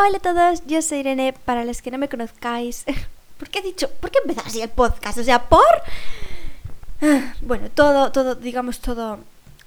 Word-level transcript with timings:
Hola 0.00 0.18
a 0.18 0.20
todos, 0.20 0.64
yo 0.66 0.80
soy 0.82 0.98
Irene. 0.98 1.32
Para 1.32 1.64
los 1.64 1.82
que 1.82 1.90
no 1.90 1.98
me 1.98 2.08
conozcáis, 2.08 2.84
¿por 3.38 3.48
qué 3.48 3.58
he 3.60 3.62
dicho? 3.62 3.90
¿Por 4.00 4.10
qué 4.10 4.18
empezar 4.22 4.46
así 4.46 4.60
el 4.60 4.68
podcast? 4.68 5.18
O 5.18 5.24
sea, 5.24 5.48
por. 5.48 5.64
Ah, 7.02 7.34
Bueno, 7.42 7.70
todo, 7.70 8.12
todo, 8.12 8.34
digamos, 8.34 8.80
todo. 8.80 9.18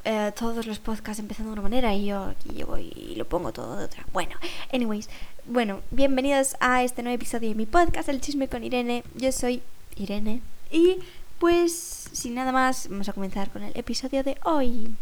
eh, 0.04 0.32
todos 0.38 0.66
los 0.66 0.80
podcasts 0.80 1.20
empiezan 1.20 1.46
de 1.48 1.52
una 1.54 1.62
manera 1.62 1.94
y 1.94 2.06
yo 2.08 2.24
aquí 2.24 2.50
llego 2.50 2.78
y 2.78 3.14
lo 3.16 3.26
pongo 3.26 3.52
todo 3.52 3.78
de 3.78 3.86
otra. 3.86 4.06
Bueno, 4.14 4.36
anyways, 4.74 5.10
bueno, 5.46 5.82
bienvenidos 5.92 6.56
a 6.60 6.84
este 6.84 7.04
nuevo 7.04 7.16
episodio 7.16 7.50
de 7.50 7.56
mi 7.56 7.66
podcast, 7.66 8.10
El 8.10 8.22
Chisme 8.22 8.48
con 8.48 8.64
Irene. 8.64 9.04
Yo 9.16 9.32
soy 9.32 9.62
Irene 9.96 10.42
y 10.72 10.98
pues 11.40 12.10
sin 12.12 12.36
nada 12.36 12.52
más, 12.52 12.88
vamos 12.90 13.10
a 13.10 13.14
comenzar 13.14 13.50
con 13.52 13.64
el 13.64 13.72
episodio 13.76 14.24
de 14.24 14.38
hoy. 14.44 14.96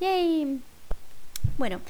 ¡Yay! 0.00 0.60
Bueno, 1.56 1.80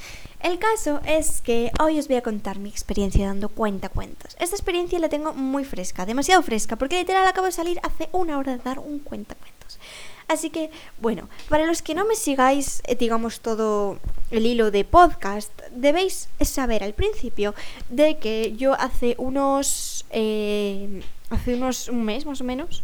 el 0.43 0.59
caso 0.59 1.01
es 1.05 1.41
que 1.41 1.71
hoy 1.81 1.99
os 1.99 2.09
voy 2.09 2.17
a 2.17 2.23
contar 2.23 2.59
mi 2.59 2.69
experiencia 2.71 3.27
dando 3.27 3.49
cuentacuentos. 3.49 4.37
Esta 4.41 4.57
experiencia 4.57 4.99
la 4.99 5.09
tengo 5.09 5.35
muy 5.35 5.65
fresca, 5.65 6.07
demasiado 6.07 6.43
fresca, 6.43 6.77
porque 6.77 6.99
literal 6.99 7.27
acabo 7.27 7.47
de 7.47 7.53
salir 7.53 7.81
hace 7.83 8.09
una 8.13 8.39
hora 8.39 8.57
de 8.57 8.63
dar 8.63 8.79
un 8.79 8.99
cuentacuentos. 8.99 9.79
Así 10.27 10.51
que, 10.51 10.71
bueno, 11.01 11.29
para 11.49 11.65
los 11.65 11.81
que 11.81 11.95
no 11.95 12.05
me 12.05 12.15
sigáis, 12.15 12.83
eh, 12.87 12.97
digamos, 12.97 13.41
todo 13.41 13.99
el 14.31 14.45
hilo 14.45 14.71
de 14.71 14.85
podcast, 14.85 15.51
debéis 15.71 16.29
saber 16.41 16.85
al 16.85 16.93
principio 16.93 17.55
de 17.89 18.19
que 18.19 18.55
yo 18.57 18.75
hace 18.75 19.15
unos... 19.19 20.05
eh, 20.11 21.03
hace 21.31 21.55
unos... 21.55 21.89
un 21.89 22.05
mes 22.05 22.27
más 22.27 22.43
o 22.43 22.45
menos... 22.45 22.83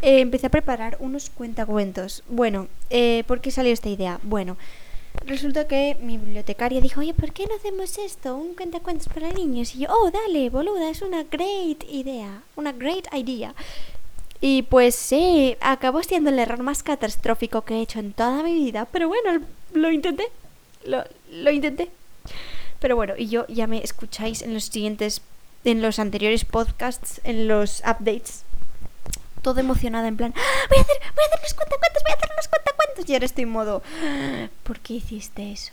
eh, 0.00 0.20
empecé 0.20 0.46
a 0.46 0.50
preparar 0.50 0.96
unos 1.00 1.28
cuentacuentos. 1.28 2.24
Bueno, 2.28 2.68
¿por 3.26 3.40
qué 3.42 3.50
salió 3.50 3.72
esta 3.72 3.90
idea? 3.90 4.18
Bueno, 4.22 4.56
resulta 5.26 5.66
que 5.66 5.96
mi 6.00 6.18
bibliotecaria 6.18 6.80
dijo, 6.80 7.00
oye, 7.00 7.14
¿por 7.14 7.32
qué 7.32 7.46
no 7.46 7.54
hacemos 7.56 7.98
esto? 7.98 8.36
Un 8.36 8.54
cuentacuentos 8.54 9.08
para 9.08 9.30
niños. 9.32 9.74
Y 9.74 9.80
yo, 9.80 9.88
oh, 9.90 10.10
dale, 10.10 10.50
boluda, 10.50 10.90
es 10.90 11.02
una 11.02 11.24
great 11.24 11.84
idea. 11.90 12.42
Una 12.56 12.72
great 12.72 13.06
idea. 13.14 13.54
Y 14.40 14.62
pues 14.62 14.94
sí, 14.94 15.56
acabó 15.60 16.02
siendo 16.02 16.30
el 16.30 16.38
error 16.38 16.62
más 16.62 16.82
catastrófico 16.82 17.62
que 17.62 17.74
he 17.74 17.82
hecho 17.82 17.98
en 17.98 18.12
toda 18.12 18.42
mi 18.42 18.54
vida. 18.54 18.86
Pero 18.86 19.08
bueno, 19.08 19.44
lo 19.72 19.90
intenté. 19.90 20.28
Lo, 20.84 21.04
lo 21.30 21.50
intenté. 21.50 21.90
Pero 22.80 22.96
bueno, 22.96 23.14
y 23.16 23.28
yo 23.28 23.46
ya 23.48 23.66
me 23.66 23.82
escucháis 23.82 24.42
en 24.42 24.54
los 24.54 24.64
siguientes, 24.64 25.20
en 25.64 25.82
los 25.82 25.98
anteriores 25.98 26.44
podcasts, 26.44 27.20
en 27.24 27.48
los 27.48 27.80
updates. 27.80 28.44
Todo 29.42 29.60
emocionada 29.60 30.08
en 30.08 30.16
plan, 30.16 30.34
"Ah, 30.36 30.66
voy 30.68 30.78
a 30.78 30.80
hacer, 30.82 30.96
voy 31.14 31.24
a 31.24 31.26
hacer 31.26 31.40
los 31.42 31.54
cuentacuentos, 31.54 32.02
voy 32.02 32.12
a 32.12 32.16
hacer 32.16 32.30
los 32.36 32.48
cuentacuentos. 32.48 33.08
Y 33.08 33.12
ahora 33.14 33.26
estoy 33.26 33.42
en 33.44 33.50
modo, 33.50 33.82
"Ah, 34.02 34.48
¿por 34.64 34.80
qué 34.80 34.94
hiciste 34.94 35.52
eso? 35.52 35.72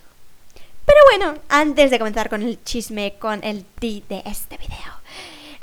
Pero 0.84 0.98
bueno, 1.10 1.40
antes 1.48 1.90
de 1.90 1.98
comenzar 1.98 2.28
con 2.30 2.42
el 2.42 2.62
chisme, 2.62 3.14
con 3.18 3.42
el 3.42 3.64
T 3.64 4.02
de 4.08 4.22
este 4.24 4.56
video. 4.56 4.94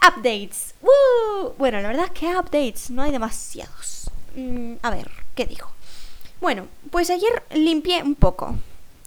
Updates. 0.06 0.76
¡Woo! 0.82 1.54
Bueno, 1.58 1.80
la 1.80 1.88
verdad 1.88 2.06
es 2.06 2.12
que 2.12 2.36
updates 2.36 2.90
no 2.92 3.02
hay 3.04 3.12
demasiados. 3.12 4.10
Mm, 4.36 4.74
a 4.82 4.90
ver, 4.90 5.10
¿qué 5.34 5.46
digo? 5.46 5.70
Bueno, 6.42 6.68
pues 6.92 7.10
ayer 7.10 7.44
limpié 7.52 8.04
un 8.04 8.16
poco. 8.16 8.58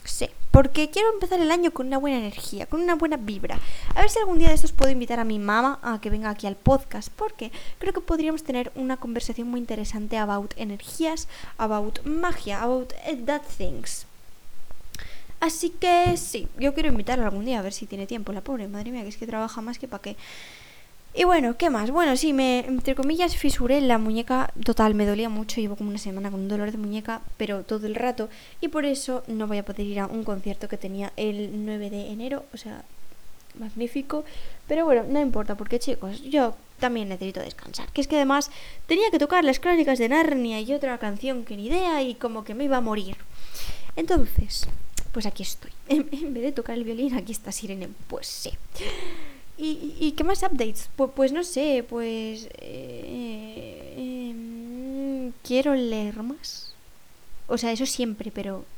Sí, 0.07 0.29
porque 0.53 0.89
quiero 0.89 1.13
empezar 1.13 1.41
el 1.41 1.51
año 1.51 1.73
con 1.73 1.89
una 1.89 1.99
buena 1.99 2.19
energía, 2.19 2.67
con 2.67 2.81
una 2.81 2.95
buena 2.95 3.17
vibra. 3.17 3.59
A 3.95 4.01
ver 4.01 4.09
si 4.09 4.21
algún 4.21 4.39
día 4.39 4.49
de 4.49 4.55
estos 4.55 4.71
puedo 4.71 4.91
invitar 4.91 5.19
a 5.19 5.25
mi 5.25 5.39
mamá 5.39 5.81
a 5.83 6.01
que 6.01 6.11
venga 6.11 6.31
aquí 6.31 6.47
al 6.47 6.55
podcast, 6.55 7.11
porque 7.17 7.51
creo 7.79 7.93
que 7.93 8.01
podríamos 8.01 8.45
tener 8.45 8.71
una 8.77 8.97
conversación 8.97 9.49
muy 9.49 9.59
interesante 9.59 10.17
about 10.17 10.55
energías, 10.57 11.27
about 11.59 12.05
magia, 12.05 12.63
about 12.63 12.93
eh, 13.05 13.21
that 13.27 13.43
things. 13.59 14.07
Así 15.41 15.71
que 15.71 16.17
sí, 16.17 16.49
yo 16.59 16.73
quiero 16.73 16.89
invitarla 16.89 17.25
algún 17.25 17.45
día 17.45 17.59
a 17.59 17.63
ver 17.63 17.73
si 17.73 17.87
tiene 17.87 18.07
tiempo. 18.07 18.33
La 18.33 18.41
pobre, 18.41 18.69
madre 18.69 18.93
mía, 18.93 19.03
que 19.03 19.09
es 19.09 19.17
que 19.17 19.27
trabaja 19.27 19.61
más 19.61 19.79
que 19.79 19.89
para 19.89 20.03
qué. 20.03 20.17
Y 21.19 21.25
bueno, 21.25 21.57
¿qué 21.57 21.71
más? 21.71 21.91
Bueno, 21.91 22.15
sí, 22.15 22.35
me, 22.35 22.59
entre 22.59 22.95
comillas, 22.95 23.39
fisuré 23.39 23.81
la 23.81 23.97
muñeca 23.97 24.53
total, 24.63 24.95
me 24.95 25.07
dolía 25.07 25.31
mucho, 25.31 25.63
llevo 25.63 25.75
como 25.75 25.89
una 25.89 25.99
semana 25.99 26.31
con 26.31 26.41
un 26.41 26.49
dolor 26.49 26.71
de 26.71 26.77
muñeca, 26.77 27.23
pero 27.39 27.63
todo 27.63 27.87
el 27.87 27.95
rato, 27.95 28.29
y 28.61 28.69
por 28.69 28.85
eso 28.85 29.23
no 29.27 29.47
voy 29.47 29.57
a 29.57 29.65
poder 29.65 29.87
ir 29.87 30.01
a 30.01 30.09
un 30.09 30.25
concierto 30.25 30.69
que 30.69 30.77
tenía 30.77 31.15
el 31.17 31.65
9 31.65 31.89
de 31.89 32.11
enero, 32.11 32.45
o 32.53 32.59
sea, 32.59 32.85
magnífico, 33.59 34.27
pero 34.69 34.85
bueno, 34.85 35.05
no 35.09 35.19
importa, 35.19 35.55
porque 35.55 35.79
chicos, 35.79 36.23
yo 36.23 36.55
también 36.81 37.09
necesito 37.09 37.41
descansar, 37.41 37.91
que 37.93 38.03
es 38.03 38.09
que 38.09 38.17
además 38.17 38.51
tenía 38.87 39.11
que 39.11 39.19
tocar 39.19 39.43
las 39.43 39.59
crónicas 39.59 39.99
de 39.99 40.11
Narnia 40.11 40.61
y 40.61 40.75
otra 40.75 40.99
canción 40.99 41.47
que 41.47 41.57
ni 41.57 41.69
idea, 41.69 42.03
y 42.03 42.17
como 42.17 42.45
que 42.45 42.53
me 42.53 42.65
iba 42.65 42.77
a 42.77 42.83
morir. 42.83 43.17
Entonces, 43.97 44.69
pues 45.13 45.25
aquí 45.25 45.45
estoy. 45.45 45.71
En, 45.89 46.07
en 46.13 46.35
vez 46.35 46.43
de 46.43 46.53
tocar 46.53 46.77
el 46.77 46.85
violín, 46.85 47.15
aquí 47.15 47.33
está 47.33 47.53
Sirene, 47.53 47.89
pues 48.07 48.27
sí. 48.27 48.51
¿Y, 49.59 49.95
y 49.99 50.13
qué 50.13 50.25
más 50.25 50.43
updates? 50.43 50.91
Pues, 50.97 51.11
pues 51.15 51.33
no 51.33 51.43
sé, 51.43 51.85
pues... 51.89 52.49
eh, 52.59 53.95
eh, 53.97 55.33
quiero 55.43 55.75
leer 55.75 56.23
más. 56.23 56.75
O 57.47 57.57
sea, 57.59 57.73
eso 57.73 57.87
siempre, 57.87 58.31
pero... 58.31 58.65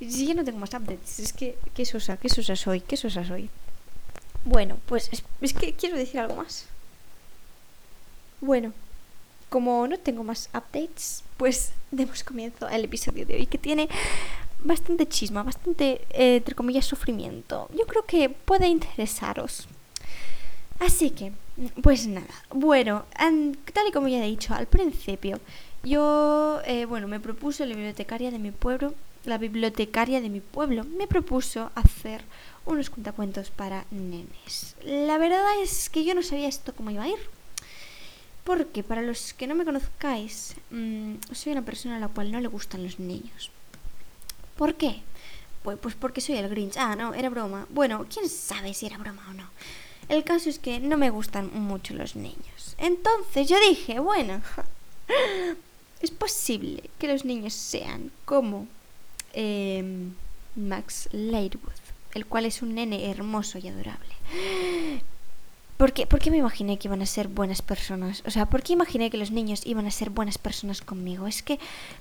Si 0.00 0.26
ya 0.26 0.32
no 0.32 0.44
tengo 0.44 0.58
más 0.58 0.72
updates, 0.72 1.18
es 1.18 1.32
que... 1.34 1.58
¿Qué 1.74 1.84
sosa? 1.84 2.16
¿Qué 2.16 2.30
sosa 2.30 2.56
soy? 2.56 2.80
¿Qué 2.80 2.96
sosa 2.96 3.22
soy? 3.22 3.50
Bueno, 4.46 4.78
pues 4.86 5.10
es, 5.12 5.22
es 5.42 5.52
que 5.52 5.74
quiero 5.74 5.96
decir 5.96 6.20
algo 6.20 6.36
más. 6.36 6.64
Bueno, 8.40 8.72
como 9.50 9.86
no 9.86 9.98
tengo 9.98 10.24
más 10.24 10.48
updates, 10.54 11.22
pues 11.36 11.72
demos 11.90 12.24
comienzo 12.24 12.66
al 12.66 12.84
episodio 12.84 13.26
de 13.26 13.34
hoy 13.34 13.46
que 13.46 13.58
tiene 13.58 13.88
bastante 14.64 15.08
chisma, 15.08 15.42
bastante, 15.42 16.02
eh, 16.10 16.36
entre 16.36 16.54
comillas, 16.54 16.84
sufrimiento. 16.84 17.68
Yo 17.76 17.86
creo 17.86 18.04
que 18.04 18.28
puede 18.28 18.68
interesaros. 18.68 19.68
Así 20.78 21.10
que, 21.10 21.32
pues 21.82 22.06
nada. 22.06 22.34
Bueno, 22.50 23.04
tal 23.74 23.88
y 23.88 23.92
como 23.92 24.08
ya 24.08 24.24
he 24.24 24.28
dicho 24.28 24.54
al 24.54 24.66
principio, 24.66 25.38
yo, 25.82 26.60
eh, 26.64 26.86
bueno, 26.86 27.06
me 27.08 27.20
propuso 27.20 27.64
la 27.66 27.74
bibliotecaria 27.74 28.30
de 28.30 28.38
mi 28.38 28.50
pueblo, 28.50 28.94
la 29.24 29.38
bibliotecaria 29.38 30.20
de 30.20 30.30
mi 30.30 30.40
pueblo, 30.40 30.84
me 30.84 31.06
propuso 31.06 31.70
hacer 31.74 32.22
unos 32.64 32.90
cuentacuentos 32.90 33.50
para 33.50 33.84
nenes. 33.90 34.76
La 34.84 35.18
verdad 35.18 35.60
es 35.62 35.90
que 35.90 36.04
yo 36.04 36.14
no 36.14 36.22
sabía 36.22 36.48
esto 36.48 36.74
cómo 36.74 36.90
iba 36.90 37.04
a 37.04 37.08
ir. 37.08 37.18
Porque 38.44 38.82
para 38.82 39.02
los 39.02 39.34
que 39.34 39.46
no 39.46 39.54
me 39.54 39.64
conozcáis, 39.64 40.56
mm, 40.70 41.14
soy 41.32 41.52
una 41.52 41.62
persona 41.62 41.96
a 41.96 42.00
la 42.00 42.08
cual 42.08 42.32
no 42.32 42.40
le 42.40 42.48
gustan 42.48 42.82
los 42.82 42.98
niños. 42.98 43.50
¿Por 44.60 44.74
qué? 44.74 45.00
Pues, 45.62 45.78
pues 45.80 45.94
porque 45.94 46.20
soy 46.20 46.36
el 46.36 46.50
Grinch. 46.50 46.76
Ah, 46.76 46.94
no, 46.94 47.14
era 47.14 47.30
broma. 47.30 47.66
Bueno, 47.70 48.04
quién 48.12 48.28
sabe 48.28 48.74
si 48.74 48.84
era 48.84 48.98
broma 48.98 49.26
o 49.30 49.32
no. 49.32 49.48
El 50.10 50.22
caso 50.22 50.50
es 50.50 50.58
que 50.58 50.80
no 50.80 50.98
me 50.98 51.08
gustan 51.08 51.50
mucho 51.54 51.94
los 51.94 52.14
niños. 52.14 52.76
Entonces 52.76 53.48
yo 53.48 53.56
dije, 53.70 54.00
bueno, 54.00 54.42
es 56.02 56.10
posible 56.10 56.90
que 56.98 57.08
los 57.08 57.24
niños 57.24 57.54
sean 57.54 58.12
como 58.26 58.68
em, 59.32 60.12
Max 60.56 61.08
Lightwood, 61.12 61.80
el 62.12 62.26
cual 62.26 62.44
es 62.44 62.60
un 62.60 62.74
nene 62.74 63.10
hermoso 63.10 63.56
y 63.56 63.68
adorable. 63.68 64.14
¿Por 65.78 65.94
qué, 65.94 66.06
por 66.06 66.20
qué 66.20 66.30
me 66.30 66.36
imaginé 66.36 66.78
que 66.78 66.88
iban 66.88 67.00
a 67.00 67.06
ser 67.06 67.28
buenas 67.28 67.62
personas? 67.62 68.22
O 68.26 68.30
sea, 68.30 68.44
¿por 68.44 68.62
qué 68.62 68.74
imaginé 68.74 69.08
que 69.08 69.16
los 69.16 69.30
niños 69.30 69.62
iban 69.64 69.86
a 69.86 69.90
ser 69.90 70.10
buenas 70.10 70.36
personas 70.36 70.82
conmigo? 70.82 71.26
Es 71.26 71.42
que 71.42 71.58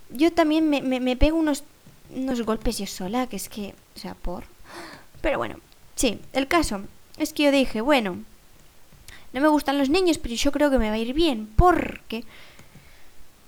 yo 0.09 0.34
también 0.34 0.69
me, 0.69 0.81
me, 0.81 1.00
me 1.00 1.16
pego 1.16 1.38
unos, 1.38 1.64
unos 2.16 2.42
golpes 2.42 2.78
yo 2.78 2.88
sola, 2.88 3.28
que 3.28 3.36
es 3.36 3.50
que, 3.50 3.75
o 3.96 4.00
sea, 4.00 4.16
por... 4.16 4.44
Pero 5.22 5.38
bueno, 5.38 5.58
sí, 5.96 6.20
el 6.34 6.47
caso 6.47 6.81
es 7.18 7.34
que 7.34 7.44
yo 7.44 7.52
dije, 7.52 7.81
bueno, 7.81 8.18
no 9.34 9.42
me 9.42 9.47
gustan 9.47 9.78
los 9.78 9.90
niños, 9.90 10.18
pero 10.18 10.36
yo 10.36 10.52
creo 10.52 10.72
que 10.72 10.80
me 10.80 10.90
va 10.90 10.96
a 10.96 11.00
ir 11.00 11.14
bien, 11.14 11.50
porque 11.56 12.24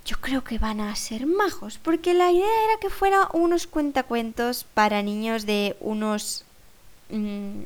yo 0.06 0.18
creo 0.20 0.44
que 0.44 0.58
van 0.58 0.82
a 0.82 0.96
ser 0.96 1.26
majos, 1.26 1.78
porque 1.78 2.14
la 2.14 2.32
idea 2.32 2.46
era 2.46 2.80
que 2.80 2.90
fuera 2.90 3.30
unos 3.34 3.68
cuentacuentos 3.68 4.66
para 4.74 5.02
niños 5.02 5.46
de 5.46 5.76
unos 5.80 6.44
mm, 7.10 7.62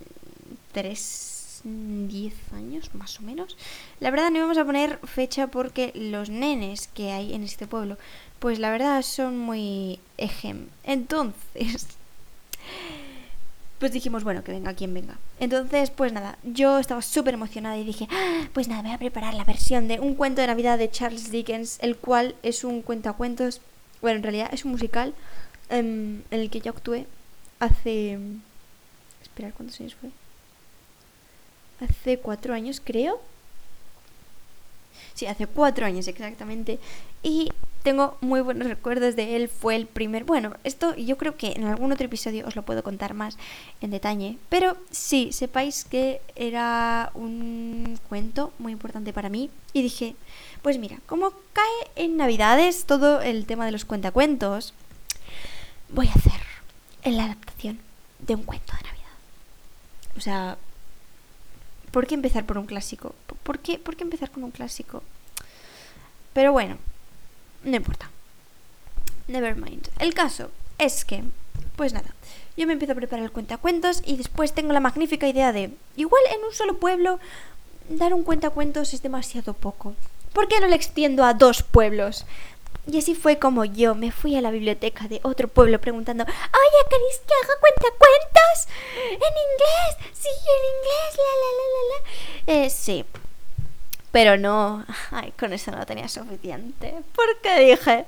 3, 0.74 1.62
10 1.64 2.54
años 2.54 2.94
más 2.94 3.20
o 3.20 3.24
menos. 3.24 3.58
La 4.00 4.12
verdad 4.12 4.30
no 4.30 4.38
íbamos 4.38 4.58
a 4.58 4.66
poner 4.66 5.00
fecha 5.00 5.48
porque 5.48 5.92
los 5.96 6.30
nenes 6.30 6.88
que 6.88 7.12
hay 7.12 7.34
en 7.34 7.44
este 7.44 7.68
pueblo, 7.68 7.98
pues 8.40 8.60
la 8.60 8.70
verdad 8.72 9.02
son 9.02 9.38
muy 9.38 10.00
ejem. 10.18 10.68
Entonces, 10.84 11.88
pues 13.80 13.92
dijimos, 13.92 14.24
bueno, 14.24 14.44
que 14.44 14.52
venga 14.52 14.74
quien 14.74 14.94
venga. 14.94 15.18
Entonces, 15.40 15.90
pues 15.92 16.14
nada, 16.14 16.38
yo 16.44 16.80
estaba 16.80 17.02
súper 17.02 17.34
emocionada 17.34 17.78
y 17.78 17.84
dije, 17.84 18.08
"Ah, 18.10 18.48
pues 18.54 18.68
nada, 18.68 18.82
voy 18.84 18.92
a 18.94 18.98
preparar 18.98 19.34
la 19.34 19.44
versión 19.44 19.88
de 19.88 20.00
un 20.00 20.16
cuento 20.16 20.42
de 20.42 20.48
Navidad 20.48 20.78
de 20.78 20.90
Charles 20.90 21.32
Dickens, 21.32 21.78
el 21.82 21.98
cual 21.98 22.36
es 22.44 22.64
un 22.64 22.82
cuentacuentos, 22.82 23.62
bueno, 24.02 24.18
en 24.18 24.24
realidad 24.24 24.50
es 24.54 24.66
un 24.66 24.72
musical 24.72 25.14
em, 25.70 26.22
en 26.32 26.40
el 26.40 26.50
que 26.50 26.62
yo 26.62 26.72
actué 26.72 27.06
hace... 27.60 28.20
Esperar, 29.22 29.54
¿cuántos 29.54 29.80
años 29.82 29.96
fue? 29.96 30.10
Hace 31.86 32.20
cuatro 32.20 32.54
años, 32.54 32.82
creo. 32.84 33.20
Sí, 35.16 35.26
hace 35.26 35.48
cuatro 35.48 35.86
años 35.86 36.08
exactamente. 36.08 36.78
Y 37.24 37.52
tengo 37.84 38.18
muy 38.20 38.42
buenos 38.42 38.68
recuerdos 38.68 39.16
de 39.16 39.38
él. 39.38 39.48
Fue 39.48 39.76
el 39.76 39.88
primer. 39.88 40.26
Bueno, 40.26 40.54
esto 40.64 40.94
yo 40.96 41.18
creo 41.18 41.38
que 41.38 41.54
en 41.54 41.66
algún 41.66 41.92
otro 41.92 42.06
episodio 42.06 42.46
os 42.46 42.56
lo 42.56 42.64
puedo 42.64 42.84
contar 42.84 43.14
más 43.14 43.38
en 43.80 43.92
detalle. 43.92 44.38
Pero 44.50 44.76
sí, 44.92 45.32
sepáis 45.32 45.86
que 45.86 46.22
era 46.36 47.12
un 47.14 47.98
cuento 48.10 48.52
muy 48.60 48.74
importante 48.74 49.14
para 49.14 49.30
mí. 49.30 49.50
Y 49.72 49.82
dije, 49.82 50.16
pues 50.62 50.78
mira, 50.78 50.98
como 51.06 51.32
cae 51.54 51.92
en 51.96 52.18
Navidades 52.18 52.86
todo 52.86 53.22
el 53.22 53.46
tema 53.46 53.66
de 53.66 53.72
los 53.72 53.86
cuentacuentos, 53.86 54.74
voy 55.90 56.08
a 56.08 56.14
hacer 56.14 56.42
la 57.06 57.26
adaptación 57.26 57.80
de 58.20 58.36
un 58.36 58.44
cuento 58.44 58.74
de 58.74 58.84
Navidad. 58.84 59.06
O 60.18 60.20
sea, 60.22 60.58
¿por 61.96 62.08
qué 62.08 62.16
empezar 62.16 62.46
por 62.46 62.58
un 62.58 62.66
clásico? 62.66 63.16
¿Por 63.44 63.60
qué, 63.60 63.80
¿Por 63.80 63.96
qué 63.96 64.04
empezar 64.04 64.30
con 64.30 64.44
un 64.44 64.52
clásico? 64.52 65.02
Pero 66.34 66.52
bueno, 66.52 66.78
no 67.64 67.78
importa. 67.78 68.12
Never 69.30 69.56
mind. 69.56 69.88
El 70.00 70.14
caso 70.14 70.52
es 70.78 71.06
que, 71.06 71.24
pues 71.78 71.94
nada, 71.94 72.14
yo 72.58 72.68
me 72.68 72.74
empiezo 72.74 72.92
a 72.92 72.98
preparar 72.98 73.24
el 73.24 73.32
cuentacuentos 73.32 74.02
y 74.06 74.18
después 74.18 74.54
tengo 74.54 74.74
la 74.74 74.82
magnífica 74.82 75.26
idea 75.26 75.54
de, 75.54 75.72
igual 75.96 76.22
en 76.36 76.44
un 76.44 76.54
solo 76.54 76.80
pueblo, 76.80 77.18
dar 77.88 78.14
un 78.14 78.24
cuentacuentos 78.24 78.94
es 78.94 79.02
demasiado 79.02 79.54
poco. 79.54 79.96
¿Por 80.34 80.50
qué 80.50 80.60
no 80.60 80.68
le 80.68 80.76
extiendo 80.76 81.24
a 81.24 81.34
dos 81.34 81.64
pueblos? 81.64 82.26
Y 82.88 83.00
así 83.00 83.16
fue 83.16 83.40
como 83.40 83.66
yo 83.66 83.96
me 83.96 84.12
fui 84.12 84.36
a 84.36 84.42
la 84.42 84.52
biblioteca 84.52 85.08
de 85.08 85.20
otro 85.24 85.48
pueblo 85.48 85.82
preguntando, 85.82 86.24
oye, 86.24 86.90
¿queréis 86.90 87.20
que 87.20 87.34
haga 87.44 87.60
cuentacuentos? 87.60 88.68
¿En 89.10 89.16
inglés? 89.16 90.12
Sí, 90.14 90.30
en 90.30 90.66
inglés, 90.76 91.18
la, 91.18 91.34
la, 91.42 91.50
la, 91.58 91.66
la, 91.76 92.58
la. 92.60 92.66
Eh, 92.66 92.70
sí, 92.70 93.06
pero 94.16 94.38
no, 94.38 94.86
ay, 95.12 95.34
con 95.38 95.52
eso 95.52 95.72
no 95.72 95.86
tenía 95.86 96.08
suficiente. 96.08 96.96
Porque 97.14 97.60
dije, 97.60 98.06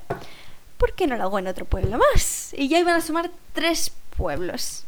¿por 0.77 0.93
qué 0.93 1.05
no 1.05 1.17
lo 1.17 1.23
hago 1.23 1.39
en 1.39 1.47
otro 1.47 1.65
pueblo 1.65 1.97
más? 1.97 2.53
Y 2.53 2.69
ya 2.69 2.79
iban 2.79 2.95
a 2.95 3.01
sumar 3.01 3.29
tres 3.51 3.91
pueblos. 4.15 4.85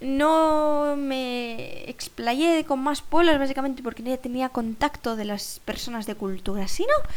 No 0.00 0.94
me 0.96 1.90
explayé 1.90 2.64
con 2.64 2.80
más 2.80 3.02
pueblos 3.02 3.38
básicamente 3.38 3.82
porque 3.82 4.02
no 4.04 4.16
tenía 4.18 4.50
contacto 4.50 5.16
de 5.16 5.24
las 5.24 5.60
personas 5.64 6.06
de 6.06 6.14
cultura. 6.14 6.68
Si 6.68 6.84
no, 6.84 7.10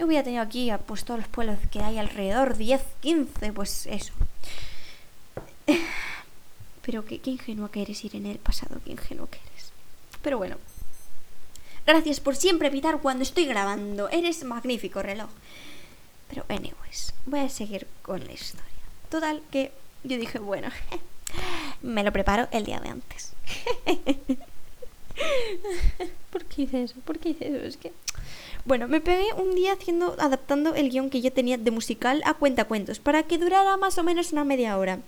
yo 0.00 0.06
hubiera 0.06 0.24
tenido 0.24 0.42
aquí 0.42 0.72
pues 0.86 1.04
todos 1.04 1.20
los 1.20 1.28
pueblos 1.28 1.58
que 1.70 1.80
hay 1.80 1.98
alrededor, 1.98 2.56
10, 2.56 2.80
15, 3.00 3.52
pues 3.52 3.86
eso. 3.86 4.12
Pero 6.82 7.04
qué, 7.04 7.20
qué 7.20 7.30
ingenua 7.30 7.70
que 7.70 7.82
eres 7.82 8.04
ir 8.04 8.16
en 8.16 8.26
el 8.26 8.38
pasado, 8.38 8.80
qué 8.84 8.92
ingenuo 8.92 9.28
que 9.28 9.38
eres. 9.38 9.72
Pero 10.22 10.38
bueno, 10.38 10.56
Gracias 11.86 12.20
por 12.20 12.36
siempre 12.36 12.68
evitar 12.68 13.00
cuando 13.00 13.22
estoy 13.22 13.46
grabando. 13.46 14.08
Eres 14.10 14.44
magnífico 14.44 15.02
reloj. 15.02 15.30
Pero, 16.28 16.44
anyways, 16.48 17.14
voy 17.26 17.40
a 17.40 17.48
seguir 17.48 17.86
con 18.02 18.24
la 18.24 18.32
historia. 18.32 18.64
Total, 19.08 19.42
que 19.50 19.72
yo 20.04 20.16
dije, 20.16 20.38
bueno, 20.38 20.68
me 21.82 22.04
lo 22.04 22.12
preparo 22.12 22.48
el 22.52 22.64
día 22.64 22.78
de 22.80 22.90
antes. 22.90 23.32
¿Por 26.30 26.44
qué 26.44 26.62
hice 26.62 26.84
eso? 26.84 26.94
¿Por 27.04 27.18
qué 27.18 27.30
hice 27.30 27.48
eso? 27.48 27.66
Es 27.66 27.76
que. 27.76 27.92
Bueno, 28.64 28.88
me 28.88 29.00
pegué 29.00 29.32
un 29.36 29.54
día 29.54 29.72
haciendo, 29.72 30.16
adaptando 30.18 30.74
el 30.74 30.90
guion 30.90 31.08
que 31.08 31.22
yo 31.22 31.32
tenía 31.32 31.56
de 31.56 31.70
musical 31.70 32.22
a 32.26 32.34
cuentacuentos 32.34 32.98
para 32.98 33.22
que 33.22 33.38
durara 33.38 33.76
más 33.76 33.96
o 33.96 34.02
menos 34.02 34.32
una 34.32 34.44
media 34.44 34.76
hora. 34.76 34.98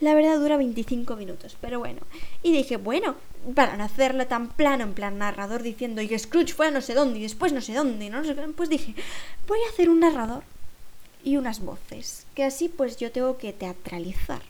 La 0.00 0.14
verdad 0.14 0.38
dura 0.38 0.56
25 0.56 1.16
minutos, 1.16 1.56
pero 1.60 1.80
bueno. 1.80 2.00
Y 2.44 2.52
dije, 2.52 2.76
bueno, 2.76 3.16
para 3.56 3.76
no 3.76 3.82
hacerlo 3.82 4.28
tan 4.28 4.48
plano, 4.48 4.84
en 4.84 4.94
plan 4.94 5.18
narrador 5.18 5.62
diciendo, 5.62 6.00
y 6.00 6.16
Scrooge 6.16 6.54
fue 6.54 6.68
a 6.68 6.70
no 6.70 6.80
sé 6.80 6.94
dónde, 6.94 7.18
y 7.18 7.22
después 7.22 7.52
no 7.52 7.60
sé 7.60 7.74
dónde, 7.74 8.08
no 8.10 8.22
sé 8.22 8.34
pues 8.56 8.68
dije, 8.68 8.94
voy 9.48 9.58
a 9.66 9.70
hacer 9.70 9.90
un 9.90 10.00
narrador 10.00 10.44
y 11.24 11.36
unas 11.36 11.60
voces, 11.60 12.26
que 12.34 12.44
así 12.44 12.68
pues 12.68 12.96
yo 12.96 13.10
tengo 13.10 13.38
que 13.38 13.52
teatralizar. 13.52 14.42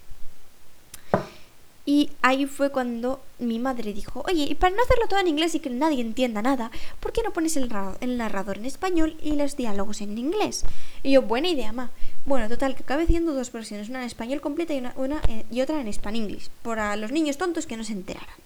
Y 1.88 2.11
ahí 2.20 2.44
fue 2.44 2.69
cuando 2.69 3.19
mi 3.38 3.58
madre 3.58 3.94
dijo, 3.94 4.23
oye, 4.29 4.43
y 4.43 4.55
para 4.56 4.76
no 4.76 4.82
hacerlo 4.82 5.06
todo 5.08 5.20
en 5.20 5.29
inglés 5.29 5.55
y 5.55 5.61
que 5.61 5.70
nadie 5.70 6.02
entienda 6.02 6.43
nada, 6.43 6.70
¿por 7.00 7.14
qué 7.14 7.23
no 7.23 7.32
pones 7.32 7.56
el, 7.56 7.70
narrador 8.19 8.58
en 8.58 8.67
español 8.67 9.17
y 9.23 9.37
los 9.37 9.56
diálogos 9.56 10.02
en 10.02 10.19
inglés? 10.19 10.67
Y 11.02 11.12
yo, 11.12 11.23
buena 11.23 11.49
idea, 11.49 11.73
ma. 11.73 11.88
Bueno, 12.26 12.46
total, 12.50 12.75
que 12.76 12.82
acabé 12.82 13.05
haciendo 13.05 13.32
dos 13.32 13.50
versiones, 13.50 13.88
una 13.88 14.00
en 14.00 14.05
español 14.05 14.43
completa 14.43 14.75
y, 14.75 14.82
una, 14.96 15.23
eh, 15.29 15.46
y 15.50 15.62
otra 15.62 15.81
en 15.81 15.88
span-english, 15.88 16.50
para 16.62 16.94
los 16.96 17.11
niños 17.11 17.38
tontos 17.38 17.64
que 17.64 17.79
no 17.79 17.85
se 17.85 17.94
enteraran. 17.94 18.37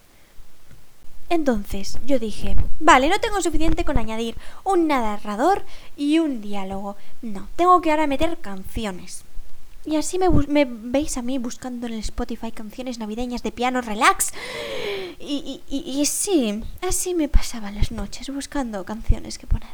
Entonces 1.28 1.98
yo 2.06 2.20
dije, 2.20 2.54
vale, 2.78 3.08
no 3.08 3.18
tengo 3.18 3.42
suficiente 3.42 3.84
con 3.84 3.98
añadir 3.98 4.36
un 4.62 4.86
narrador 4.86 5.64
y 5.96 6.20
un 6.20 6.42
diálogo. 6.42 6.94
No, 7.22 7.48
tengo 7.56 7.80
que 7.80 7.90
ahora 7.90 8.06
meter 8.06 8.38
canciones. 8.38 9.24
Y 9.84 9.96
así 9.96 10.18
me, 10.18 10.28
veis 10.64 11.16
a 11.16 11.22
mí 11.22 11.38
buscando 11.38 11.86
en 11.86 11.94
el 11.94 11.98
Spotify 12.00 12.52
canciones 12.52 12.98
navideñas 12.98 13.42
de 13.42 13.50
piano 13.50 13.80
relax. 13.80 14.32
Y, 15.18 15.62
y, 15.68 16.06
sí, 16.06 16.62
así 16.80 17.14
me 17.14 17.28
pasaban 17.28 17.74
las 17.74 17.92
noches 17.92 18.28
buscando 18.28 18.84
canciones 18.84 19.38
que 19.38 19.46
poner. 19.46 19.68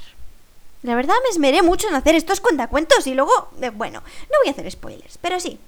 La 0.83 0.95
verdad 0.95 1.15
me 1.25 1.31
esmeré 1.31 1.63
mucho 1.63 1.89
en 1.89 1.95
hacer 1.95 2.15
estos 2.15 2.41
cuentacuentos 2.41 3.07
y 3.07 3.15
luego, 3.15 3.51
eh, 3.61 3.71
bueno, 3.71 4.01
no 4.01 4.39
voy 4.41 4.49
a 4.49 4.53
hacer 4.53 4.71
spoilers, 4.71 5.19
pero 5.19 5.41
sí, 5.41 5.59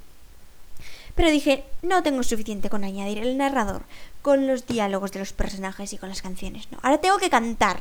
pero 1.14 1.30
dije, 1.30 1.64
no 1.82 2.02
tengo 2.02 2.22
suficiente 2.22 2.70
con 2.70 2.84
añadir 2.84 3.18
el 3.18 3.36
narrador, 3.36 3.82
con 4.22 4.46
los 4.46 4.66
diálogos 4.66 5.12
de 5.12 5.18
los 5.18 5.32
personajes 5.32 5.92
y 5.92 5.98
con 5.98 6.08
las 6.08 6.22
canciones, 6.22 6.68
no. 6.70 6.78
Ahora 6.82 6.98
tengo 6.98 7.18
que 7.18 7.30
cantar. 7.30 7.80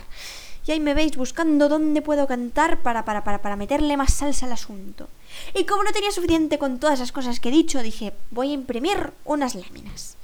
Y 0.66 0.72
ahí 0.72 0.80
me 0.80 0.94
veis 0.94 1.16
buscando 1.16 1.70
dónde 1.70 2.02
puedo 2.02 2.28
cantar 2.28 2.82
para, 2.82 3.06
para, 3.06 3.24
para, 3.24 3.42
para 3.42 3.56
meterle 3.56 3.98
más 3.98 4.14
salsa 4.14 4.46
al 4.46 4.52
asunto. 4.52 5.08
Y 5.56 5.66
como 5.66 5.84
no 5.84 5.92
tenía 5.92 6.12
suficiente 6.12 6.60
con 6.60 6.80
todas 6.80 7.00
las 7.00 7.12
cosas 7.12 7.40
que 7.40 7.50
he 7.50 7.52
dicho, 7.52 7.82
dije, 7.82 8.14
voy 8.32 8.52
a 8.52 8.54
imprimir 8.54 9.12
unas 9.26 9.56
láminas. 9.56 10.18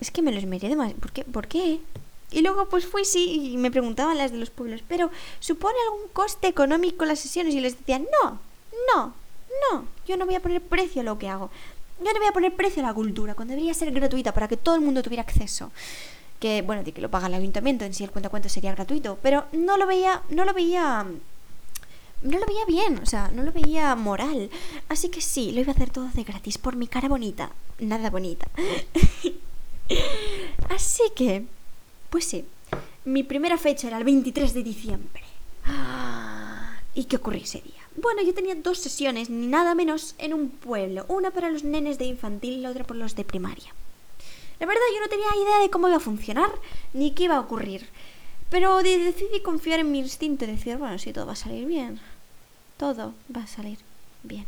Es 0.00 0.10
que 0.10 0.22
me 0.22 0.32
los 0.32 0.44
metí 0.46 0.74
más. 0.74 0.92
¿Por 0.94 1.12
qué? 1.12 1.24
¿Por 1.24 1.46
qué? 1.46 1.80
Y 2.30 2.42
luego 2.42 2.68
pues 2.68 2.86
fui 2.86 3.04
sí 3.04 3.52
y 3.52 3.56
me 3.56 3.70
preguntaban 3.70 4.18
las 4.18 4.32
de 4.32 4.38
los 4.38 4.50
pueblos, 4.50 4.82
pero 4.86 5.10
¿supone 5.40 5.76
algún 5.86 6.08
coste 6.12 6.46
económico 6.46 7.04
las 7.04 7.20
sesiones? 7.20 7.54
Y 7.54 7.60
les 7.60 7.78
decía, 7.78 7.98
no, 7.98 8.38
no, 8.94 9.14
no, 9.72 9.84
yo 10.06 10.16
no 10.16 10.26
voy 10.26 10.34
a 10.34 10.40
poner 10.40 10.60
precio 10.60 11.00
a 11.00 11.04
lo 11.04 11.18
que 11.18 11.28
hago. 11.28 11.50
Yo 12.00 12.12
no 12.12 12.18
voy 12.18 12.28
a 12.28 12.32
poner 12.32 12.54
precio 12.54 12.82
a 12.82 12.88
la 12.88 12.94
cultura, 12.94 13.34
cuando 13.34 13.52
debería 13.52 13.74
ser 13.74 13.90
gratuita 13.90 14.32
para 14.32 14.46
que 14.46 14.56
todo 14.56 14.74
el 14.74 14.82
mundo 14.82 15.02
tuviera 15.02 15.22
acceso. 15.22 15.72
Que, 16.38 16.62
bueno, 16.62 16.84
de 16.84 16.92
que 16.92 17.00
lo 17.00 17.10
paga 17.10 17.26
el 17.26 17.34
ayuntamiento, 17.34 17.84
en 17.84 17.94
sí 17.94 18.04
el 18.04 18.10
cuento 18.10 18.48
sería 18.48 18.74
gratuito, 18.74 19.18
pero 19.22 19.46
no 19.52 19.76
lo 19.76 19.86
veía, 19.86 20.22
no 20.30 20.44
lo 20.44 20.54
veía 20.54 21.06
no 22.22 22.38
lo 22.38 22.46
veía 22.46 22.64
bien, 22.66 22.98
o 22.98 23.06
sea, 23.06 23.30
no 23.32 23.42
lo 23.42 23.52
veía 23.52 23.94
moral. 23.94 24.50
Así 24.88 25.08
que 25.08 25.20
sí, 25.20 25.52
lo 25.52 25.60
iba 25.60 25.72
a 25.72 25.74
hacer 25.74 25.90
todo 25.90 26.08
de 26.12 26.24
gratis 26.24 26.58
por 26.58 26.76
mi 26.76 26.88
cara 26.88 27.08
bonita. 27.08 27.50
Nada 27.78 28.10
bonita. 28.10 28.48
Así 30.68 31.02
que, 31.14 31.44
pues 32.10 32.24
sí, 32.24 32.44
mi 33.04 33.22
primera 33.22 33.56
fecha 33.56 33.88
era 33.88 33.98
el 33.98 34.04
23 34.04 34.54
de 34.54 34.62
diciembre. 34.62 35.22
¿Y 36.94 37.04
qué 37.04 37.16
ocurrió 37.16 37.42
ese 37.42 37.60
día? 37.60 37.74
Bueno, 37.96 38.22
yo 38.22 38.34
tenía 38.34 38.54
dos 38.54 38.78
sesiones, 38.78 39.30
ni 39.30 39.46
nada 39.46 39.74
menos, 39.74 40.14
en 40.18 40.34
un 40.34 40.50
pueblo. 40.50 41.04
Una 41.08 41.30
para 41.30 41.50
los 41.50 41.64
nenes 41.64 41.98
de 41.98 42.06
infantil 42.06 42.54
y 42.54 42.60
la 42.60 42.70
otra 42.70 42.84
por 42.84 42.96
los 42.96 43.14
de 43.14 43.24
primaria. 43.24 43.74
La 44.60 44.66
verdad 44.66 44.82
yo 44.94 45.00
no 45.00 45.08
tenía 45.08 45.26
idea 45.42 45.60
de 45.60 45.70
cómo 45.70 45.88
iba 45.88 45.96
a 45.96 46.00
funcionar, 46.00 46.50
ni 46.92 47.12
qué 47.12 47.24
iba 47.24 47.36
a 47.36 47.40
ocurrir. 47.40 47.88
Pero 48.50 48.78
decidí 48.82 49.40
confiar 49.42 49.80
en 49.80 49.92
mi 49.92 49.98
instinto 49.98 50.44
y 50.44 50.48
decir, 50.48 50.76
bueno, 50.78 50.98
si 50.98 51.12
todo 51.12 51.26
va 51.26 51.32
a 51.32 51.36
salir 51.36 51.66
bien. 51.66 52.00
Todo 52.76 53.14
va 53.34 53.42
a 53.42 53.46
salir 53.46 53.78
bien. 54.22 54.46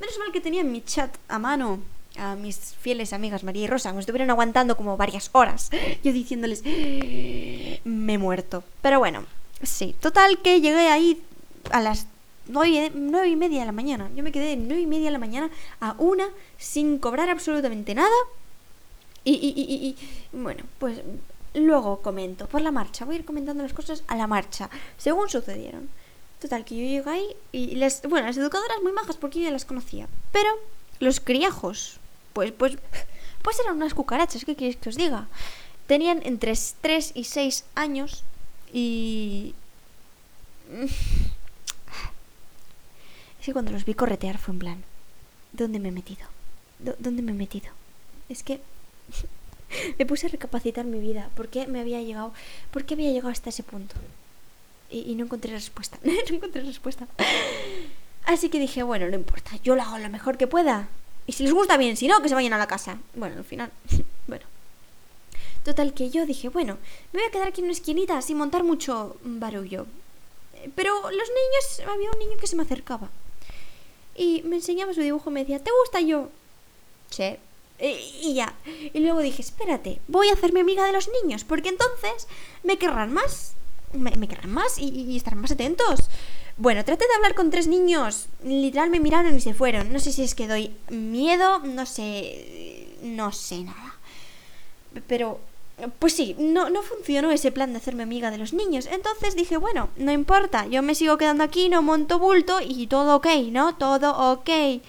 Menos 0.00 0.18
mal 0.18 0.32
que 0.32 0.40
tenía 0.40 0.60
en 0.60 0.72
mi 0.72 0.82
chat 0.82 1.16
a 1.28 1.38
mano 1.38 1.80
a 2.18 2.34
mis 2.34 2.74
fieles 2.80 3.12
amigas 3.12 3.44
María 3.44 3.64
y 3.64 3.66
Rosa. 3.66 3.92
Me 3.92 4.00
estuvieron 4.00 4.30
aguantando 4.30 4.76
como 4.76 4.96
varias 4.96 5.30
horas. 5.32 5.70
Yo 6.04 6.12
diciéndoles, 6.12 6.62
me 6.64 8.14
he 8.14 8.18
muerto. 8.18 8.64
Pero 8.82 8.98
bueno, 8.98 9.24
sí. 9.62 9.94
Total 10.00 10.40
que 10.42 10.60
llegué 10.60 10.88
ahí 10.88 11.22
a 11.70 11.80
las 11.80 12.06
nueve, 12.48 13.28
y 13.28 13.36
media 13.36 13.60
de 13.60 13.66
la 13.66 13.72
mañana. 13.72 14.10
Yo 14.14 14.22
me 14.22 14.32
quedé 14.32 14.50
de 14.50 14.56
nueve 14.56 14.82
y 14.82 14.86
media 14.86 15.06
de 15.06 15.12
la 15.12 15.18
mañana 15.18 15.50
a 15.80 15.94
una 15.98 16.28
sin 16.58 16.98
cobrar 16.98 17.28
absolutamente 17.28 17.94
nada. 17.94 18.14
Y, 19.28 19.96
bueno, 20.32 20.62
pues 20.78 21.00
luego 21.54 22.00
comento 22.00 22.46
por 22.46 22.60
la 22.60 22.70
marcha. 22.70 23.04
Voy 23.04 23.16
a 23.16 23.18
ir 23.18 23.24
comentando 23.24 23.62
las 23.62 23.72
cosas 23.72 24.04
a 24.06 24.14
la 24.16 24.26
marcha, 24.28 24.70
según 24.98 25.28
sucedieron. 25.28 25.88
Total, 26.40 26.64
que 26.64 26.76
yo 26.76 26.82
llegué 26.82 27.10
ahí 27.10 27.36
y 27.50 27.74
las, 27.74 28.02
bueno, 28.02 28.26
las 28.26 28.36
educadoras 28.36 28.76
muy 28.82 28.92
majas 28.92 29.16
porque 29.16 29.40
yo 29.40 29.46
ya 29.46 29.50
las 29.50 29.64
conocía. 29.64 30.06
Pero 30.32 30.48
los 31.00 31.18
criajos, 31.18 31.98
pues, 32.34 32.52
pues, 32.52 32.78
pues 33.42 33.58
eran 33.60 33.76
unas 33.76 33.94
cucarachas, 33.94 34.44
¿qué 34.44 34.54
queréis 34.54 34.76
que 34.76 34.90
os 34.90 34.96
diga? 34.96 35.26
Tenían 35.86 36.20
entre 36.24 36.52
3 36.80 37.12
y 37.14 37.24
6 37.24 37.64
años 37.74 38.22
y... 38.72 39.54
que 43.44 43.52
cuando 43.52 43.70
los 43.70 43.84
vi 43.84 43.94
corretear 43.94 44.38
fue 44.38 44.54
en 44.54 44.58
plan, 44.58 44.84
¿dónde 45.52 45.78
me 45.78 45.88
he 45.88 45.92
metido? 45.92 46.26
¿Dónde 46.80 47.22
me 47.22 47.30
he 47.30 47.34
metido? 47.34 47.68
Es 48.28 48.42
que 48.42 48.60
me 49.98 50.06
puse 50.06 50.26
a 50.26 50.30
recapacitar 50.30 50.84
mi 50.84 50.98
vida. 50.98 51.30
¿Por 51.34 51.48
qué 51.48 51.66
me 51.66 51.80
había 51.80 52.00
llegado? 52.02 52.32
¿Por 52.70 52.84
qué 52.84 52.94
había 52.94 53.10
llegado 53.10 53.30
hasta 53.30 53.50
ese 53.50 53.62
punto? 53.62 53.94
Y, 54.90 55.14
no 55.16 55.24
encontré 55.24 55.52
respuesta. 55.52 55.98
no 56.04 56.12
encontré 56.28 56.62
respuesta. 56.62 57.06
Así 58.24 58.48
que 58.48 58.58
dije, 58.58 58.82
bueno, 58.82 59.08
no 59.08 59.14
importa. 59.14 59.52
Yo 59.62 59.74
lo 59.76 59.82
hago 59.82 59.98
lo 59.98 60.08
mejor 60.10 60.36
que 60.36 60.46
pueda. 60.46 60.88
Y 61.26 61.32
si 61.32 61.42
les 61.42 61.52
gusta 61.52 61.76
bien, 61.76 61.96
si 61.96 62.06
no, 62.06 62.22
que 62.22 62.28
se 62.28 62.34
vayan 62.34 62.52
a 62.52 62.58
la 62.58 62.68
casa. 62.68 62.98
Bueno, 63.14 63.36
al 63.36 63.44
final, 63.44 63.70
bueno. 64.26 64.44
Total 65.64 65.94
que 65.94 66.10
yo 66.10 66.26
dije, 66.26 66.48
bueno, 66.48 66.78
me 67.12 67.18
voy 67.18 67.28
a 67.28 67.32
quedar 67.32 67.48
aquí 67.48 67.60
en 67.60 67.64
una 67.64 67.72
esquinita 67.72 68.22
sin 68.22 68.36
montar 68.36 68.62
mucho 68.62 69.16
barullo. 69.24 69.86
Pero 70.76 70.94
los 71.02 71.12
niños, 71.12 71.92
había 71.92 72.10
un 72.10 72.18
niño 72.20 72.38
que 72.38 72.46
se 72.46 72.54
me 72.54 72.62
acercaba. 72.62 73.10
Y 74.14 74.42
me 74.44 74.56
enseñaba 74.56 74.94
su 74.94 75.00
dibujo 75.00 75.30
y 75.30 75.32
me 75.32 75.40
decía, 75.40 75.58
¿te 75.58 75.70
gusta 75.82 76.00
yo? 76.00 76.30
Sí. 77.10 77.36
Y, 77.80 78.34
ya. 78.34 78.54
Y 78.92 79.00
luego 79.00 79.20
dije, 79.20 79.42
espérate, 79.42 80.00
voy 80.08 80.28
a 80.28 80.32
hacerme 80.32 80.60
amiga 80.60 80.86
de 80.86 80.92
los 80.92 81.10
niños, 81.22 81.44
porque 81.44 81.68
entonces 81.68 82.26
me 82.62 82.78
querrán 82.78 83.12
más. 83.12 83.54
Me, 83.92 84.28
querrán 84.28 84.50
más 84.50 84.78
y, 84.78 84.88
y 84.88 85.16
estarán 85.16 85.40
más 85.40 85.52
atentos. 85.52 86.08
Bueno, 86.58 86.84
traté 86.84 87.06
de 87.06 87.14
hablar 87.14 87.34
con 87.34 87.50
tres 87.50 87.66
niños. 87.66 88.28
Literal 88.42 88.88
me 88.90 89.00
miraron 89.00 89.36
y 89.36 89.40
se 89.40 89.54
fueron. 89.54 89.92
No 89.92 90.00
sé 90.00 90.12
si 90.12 90.22
es 90.22 90.34
que 90.34 90.48
doy 90.48 90.74
miedo, 90.88 91.58
no 91.60 91.84
sé. 91.84 92.96
No 93.02 93.30
sé 93.32 93.62
nada. 93.62 93.96
Pero, 95.06 95.38
pues 95.98 96.14
sí, 96.14 96.34
no, 96.38 96.70
no 96.70 96.82
funcionó 96.82 97.30
ese 97.30 97.52
plan 97.52 97.72
de 97.72 97.78
hacerme 97.78 98.04
amiga 98.04 98.30
de 98.30 98.38
los 98.38 98.54
niños. 98.54 98.86
Entonces 98.90 99.36
dije, 99.36 99.58
bueno, 99.58 99.90
no 99.96 100.12
importa, 100.12 100.66
yo 100.66 100.82
me 100.82 100.94
sigo 100.94 101.18
quedando 101.18 101.44
aquí, 101.44 101.68
no 101.68 101.82
monto 101.82 102.18
bulto 102.18 102.60
y 102.66 102.86
todo 102.86 103.16
ok, 103.16 103.26
¿no? 103.50 103.76
Todo 103.76 104.32
ok. 104.32 104.80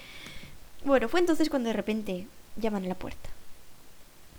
Bueno, 0.85 1.09
fue 1.09 1.19
entonces 1.19 1.49
cuando 1.49 1.67
de 1.67 1.73
repente 1.73 2.27
llaman 2.59 2.85
a 2.85 2.89
la 2.89 2.95
puerta. 2.95 3.29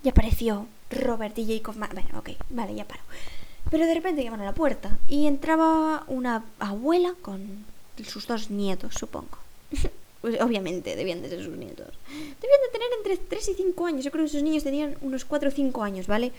Y 0.02 0.08
apareció 0.08 0.66
Robert 0.90 1.36
y 1.38 1.46
Jacob. 1.46 1.74
Bueno, 1.76 2.18
ok, 2.18 2.30
vale, 2.50 2.74
ya 2.74 2.84
paro. 2.84 3.02
Pero 3.70 3.86
de 3.86 3.94
repente 3.94 4.24
llaman 4.24 4.40
a 4.40 4.46
la 4.46 4.54
puerta 4.54 4.98
y 5.08 5.26
entraba 5.26 6.04
una 6.06 6.44
abuela 6.58 7.14
con 7.20 7.64
sus 8.04 8.26
dos 8.26 8.50
nietos, 8.50 8.94
supongo. 8.94 9.38
Pues, 10.20 10.40
obviamente, 10.40 10.96
debían 10.96 11.22
de 11.22 11.28
ser 11.28 11.44
sus 11.44 11.56
nietos. 11.56 11.86
Debían 12.08 12.60
de 12.60 12.72
tener 12.72 12.88
entre 12.98 13.16
3 13.18 13.50
y 13.50 13.54
5 13.54 13.86
años. 13.86 14.04
Yo 14.04 14.10
creo 14.10 14.24
que 14.24 14.30
esos 14.30 14.42
niños 14.42 14.64
tenían 14.64 14.96
unos 15.00 15.24
4 15.24 15.48
o 15.48 15.52
5 15.52 15.82
años, 15.84 16.08
¿vale? 16.08 16.32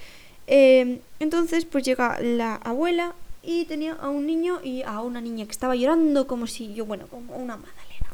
Eh, 0.48 1.00
entonces, 1.22 1.64
pues 1.64 1.86
llega 1.86 2.20
la 2.20 2.56
abuela 2.56 3.16
y 3.42 3.66
tenía 3.66 3.94
a 3.94 4.10
un 4.10 4.26
niño 4.26 4.60
y 4.64 4.82
a 4.84 5.00
una 5.02 5.22
niña 5.22 5.46
que 5.46 5.52
estaba 5.52 5.76
llorando 5.76 6.28
como 6.28 6.46
si 6.46 6.74
yo, 6.74 6.86
bueno, 6.86 7.08
como 7.08 7.38
una 7.38 7.56
magdalena. 7.56 8.08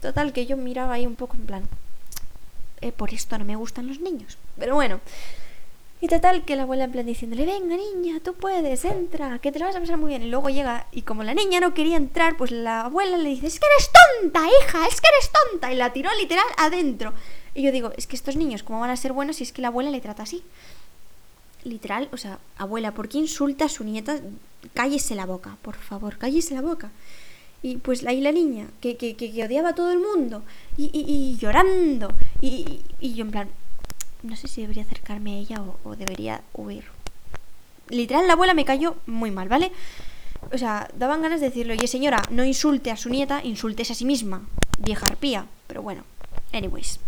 Total, 0.00 0.32
que 0.32 0.46
yo 0.46 0.56
miraba 0.56 0.94
ahí 0.94 1.06
un 1.06 1.16
poco 1.16 1.36
en 1.36 1.46
plan, 1.46 1.68
eh, 2.84 2.92
por 2.92 3.14
esto 3.14 3.38
no 3.38 3.44
me 3.46 3.56
gustan 3.56 3.88
los 3.88 3.98
niños. 3.98 4.36
Pero 4.58 4.74
bueno, 4.74 5.00
y 6.02 6.06
total 6.06 6.44
que 6.44 6.54
la 6.54 6.64
abuela 6.64 6.84
en 6.84 6.92
plan 6.92 7.06
diciéndole, 7.06 7.46
venga 7.46 7.76
niña, 7.78 8.20
tú 8.22 8.34
puedes, 8.34 8.84
entra, 8.84 9.38
que 9.38 9.50
te 9.50 9.58
lo 9.58 9.64
vas 9.64 9.74
a 9.74 9.80
pasar 9.80 9.96
muy 9.96 10.10
bien. 10.10 10.22
Y 10.22 10.28
luego 10.28 10.50
llega 10.50 10.86
y 10.92 11.00
como 11.00 11.22
la 11.22 11.32
niña 11.32 11.60
no 11.60 11.72
quería 11.72 11.96
entrar, 11.96 12.36
pues 12.36 12.50
la 12.50 12.82
abuela 12.82 13.16
le 13.16 13.30
dice, 13.30 13.46
es 13.46 13.58
que 13.58 13.64
eres 13.74 13.90
tonta, 13.90 14.46
hija, 14.46 14.86
es 14.86 15.00
que 15.00 15.08
eres 15.16 15.30
tonta. 15.32 15.72
Y 15.72 15.76
la 15.76 15.94
tiró 15.94 16.10
literal 16.20 16.44
adentro. 16.58 17.14
Y 17.54 17.62
yo 17.62 17.72
digo, 17.72 17.90
es 17.96 18.06
que 18.06 18.16
estos 18.16 18.36
niños, 18.36 18.62
¿cómo 18.62 18.80
van 18.80 18.90
a 18.90 18.98
ser 18.98 19.14
buenos 19.14 19.36
si 19.36 19.44
es 19.44 19.52
que 19.52 19.62
la 19.62 19.68
abuela 19.68 19.88
le 19.88 20.02
trata 20.02 20.24
así? 20.24 20.44
Literal, 21.62 22.10
o 22.12 22.18
sea, 22.18 22.38
abuela, 22.58 22.92
¿por 22.92 23.08
qué 23.08 23.16
insulta 23.16 23.64
a 23.64 23.70
su 23.70 23.82
nieta? 23.82 24.18
Cállese 24.74 25.14
la 25.14 25.24
boca, 25.24 25.56
por 25.62 25.76
favor, 25.76 26.18
cállese 26.18 26.54
la 26.54 26.60
boca. 26.60 26.90
Y 27.64 27.78
pues 27.78 28.04
ahí 28.06 28.20
la 28.20 28.30
niña, 28.30 28.66
que, 28.82 28.98
que, 28.98 29.16
que, 29.16 29.42
odiaba 29.42 29.70
a 29.70 29.74
todo 29.74 29.90
el 29.90 29.98
mundo, 29.98 30.42
y, 30.76 30.90
y, 30.92 31.38
llorando, 31.38 32.12
y, 32.42 32.82
y 33.00 33.14
yo 33.14 33.24
en 33.24 33.30
plan, 33.30 33.48
no 34.22 34.36
sé 34.36 34.48
si 34.48 34.60
debería 34.60 34.82
acercarme 34.82 35.32
a 35.32 35.38
ella 35.38 35.62
o, 35.82 35.96
debería 35.96 36.42
huir. 36.52 36.84
Literal, 37.88 38.26
la 38.26 38.34
abuela 38.34 38.52
me 38.52 38.66
cayó 38.66 38.96
muy 39.06 39.30
mal, 39.30 39.48
¿vale? 39.48 39.72
O 40.52 40.58
sea, 40.58 40.90
daban 40.94 41.22
ganas 41.22 41.40
de 41.40 41.48
decirle, 41.48 41.72
oye 41.72 41.86
señora, 41.86 42.22
no 42.30 42.44
insulte 42.44 42.90
a 42.90 42.98
su 42.98 43.08
nieta, 43.08 43.42
insultes 43.42 43.90
a 43.90 43.94
sí 43.94 44.04
misma, 44.04 44.42
vieja 44.78 45.06
arpía. 45.06 45.46
Pero 45.66 45.80
bueno, 45.80 46.04
anyways. 46.52 47.00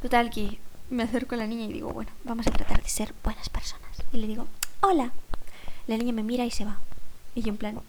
Total 0.00 0.30
que 0.30 0.58
me 0.88 1.02
acerco 1.02 1.34
a 1.34 1.38
la 1.38 1.46
niña 1.46 1.66
y 1.66 1.74
digo, 1.74 1.92
bueno, 1.92 2.10
vamos 2.24 2.46
a 2.46 2.52
tratar 2.52 2.82
de 2.82 2.88
ser 2.88 3.12
buenas 3.22 3.50
personas. 3.50 4.02
Y 4.14 4.16
le 4.16 4.28
digo, 4.28 4.46
hola. 4.80 5.12
La 5.86 5.98
niña 5.98 6.14
me 6.14 6.22
mira 6.22 6.46
y 6.46 6.50
se 6.50 6.64
va. 6.64 6.78
Y 7.34 7.42
yo 7.42 7.48
en 7.48 7.58
plan, 7.58 7.80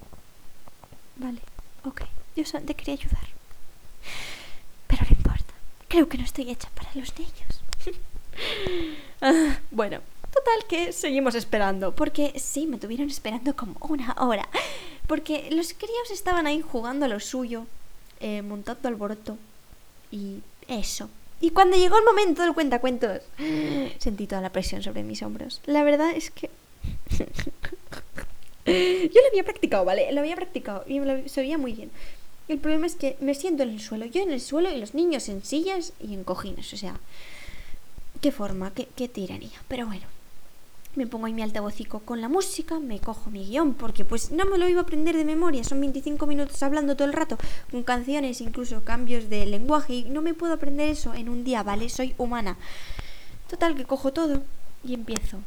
vale, 1.15 1.39
ok, 1.85 2.01
yo 2.35 2.43
te 2.43 2.73
quería 2.73 2.93
ayudar. 2.95 3.27
Pero 4.87 5.03
no 5.03 5.15
importa, 5.17 5.53
creo 5.87 6.07
que 6.07 6.17
no 6.17 6.23
estoy 6.23 6.49
hecha 6.49 6.69
para 6.75 6.89
los 6.95 7.13
niños. 7.17 7.63
bueno, 9.71 9.99
total 10.33 10.67
que 10.67 10.91
seguimos 10.91 11.35
esperando. 11.35 11.93
Porque 11.95 12.33
sí, 12.39 12.67
me 12.67 12.77
tuvieron 12.77 13.09
esperando 13.09 13.55
como 13.55 13.75
una 13.81 14.13
hora. 14.19 14.47
Porque 15.07 15.49
los 15.51 15.73
críos 15.73 16.11
estaban 16.11 16.47
ahí 16.47 16.61
jugando 16.61 17.05
a 17.05 17.09
lo 17.09 17.19
suyo, 17.19 17.65
eh, 18.19 18.41
montando 18.41 18.87
alboroto. 18.87 19.37
Y 20.11 20.41
eso. 20.67 21.09
Y 21.41 21.49
cuando 21.49 21.75
llegó 21.75 21.97
el 21.97 22.05
momento 22.05 22.41
del 22.41 22.53
cuentacuentos, 22.53 23.21
sentí 23.99 24.27
toda 24.27 24.41
la 24.41 24.51
presión 24.51 24.81
sobre 24.81 25.03
mis 25.03 25.21
hombros. 25.23 25.61
La 25.65 25.83
verdad 25.83 26.11
es 26.11 26.31
que. 26.31 26.49
Yo 28.65 29.21
lo 29.21 29.27
había 29.29 29.43
practicado, 29.43 29.85
¿vale? 29.85 30.11
Lo 30.11 30.21
había 30.21 30.35
practicado 30.35 30.83
y 30.87 30.99
me 30.99 31.05
lo 31.05 31.29
sabía 31.29 31.57
muy 31.57 31.73
bien. 31.73 31.91
El 32.47 32.59
problema 32.59 32.85
es 32.85 32.95
que 32.95 33.15
me 33.21 33.35
siento 33.35 33.63
en 33.63 33.69
el 33.69 33.79
suelo, 33.79 34.05
yo 34.05 34.21
en 34.21 34.31
el 34.31 34.41
suelo 34.41 34.69
y 34.69 34.77
los 34.77 34.93
niños 34.93 35.29
en 35.29 35.43
sillas 35.43 35.93
y 36.01 36.13
en 36.13 36.25
cojines, 36.25 36.73
o 36.73 36.77
sea, 36.77 36.99
qué 38.19 38.31
forma, 38.31 38.73
qué, 38.73 39.07
tiranía. 39.07 39.61
Pero 39.69 39.85
bueno, 39.85 40.03
me 40.95 41.07
pongo 41.07 41.25
ahí 41.25 41.33
mi 41.33 41.41
altavocico 41.41 41.99
con 42.01 42.19
la 42.19 42.27
música, 42.27 42.79
me 42.79 42.99
cojo 42.99 43.29
mi 43.29 43.45
guion, 43.45 43.73
porque 43.73 44.03
pues 44.03 44.31
no 44.31 44.43
me 44.45 44.57
lo 44.57 44.67
iba 44.67 44.81
a 44.81 44.83
aprender 44.83 45.15
de 45.15 45.23
memoria, 45.23 45.63
son 45.63 45.79
25 45.79 46.27
minutos 46.27 46.61
hablando 46.63 46.95
todo 46.97 47.07
el 47.07 47.13
rato, 47.13 47.37
con 47.71 47.83
canciones, 47.83 48.41
incluso 48.41 48.83
cambios 48.83 49.29
de 49.29 49.45
lenguaje, 49.45 49.93
y 49.93 50.03
no 50.03 50.21
me 50.21 50.33
puedo 50.33 50.53
aprender 50.53 50.89
eso 50.89 51.13
en 51.13 51.29
un 51.29 51.45
día, 51.45 51.63
¿vale? 51.63 51.87
Soy 51.87 52.13
humana. 52.17 52.57
Total, 53.49 53.73
que 53.75 53.85
cojo 53.85 54.11
todo 54.11 54.41
y 54.83 54.93
empiezo. 54.93 55.39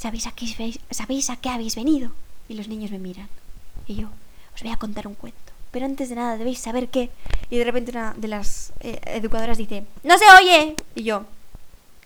¿Sabéis 0.00 0.26
a 0.26 0.32
qué, 0.32 0.46
¿sabéis 0.90 1.28
a 1.28 1.36
qué 1.36 1.50
habéis 1.50 1.76
venido? 1.76 2.10
Y 2.48 2.54
los 2.54 2.68
niños 2.68 2.90
me 2.90 2.98
miran. 2.98 3.28
Y 3.86 3.96
yo, 3.96 4.08
os 4.54 4.62
voy 4.62 4.72
a 4.72 4.78
contar 4.78 5.06
un 5.06 5.12
cuento. 5.14 5.52
Pero 5.72 5.84
antes 5.84 6.08
de 6.08 6.14
nada 6.14 6.38
debéis 6.38 6.58
saber 6.58 6.88
qué. 6.88 7.10
Y 7.50 7.58
de 7.58 7.64
repente 7.64 7.90
una 7.90 8.14
de 8.16 8.26
las 8.26 8.72
eh, 8.80 8.98
educadoras 9.04 9.58
dice, 9.58 9.84
¡No 10.02 10.16
se 10.16 10.24
oye! 10.40 10.74
Y 10.94 11.02
yo, 11.02 11.26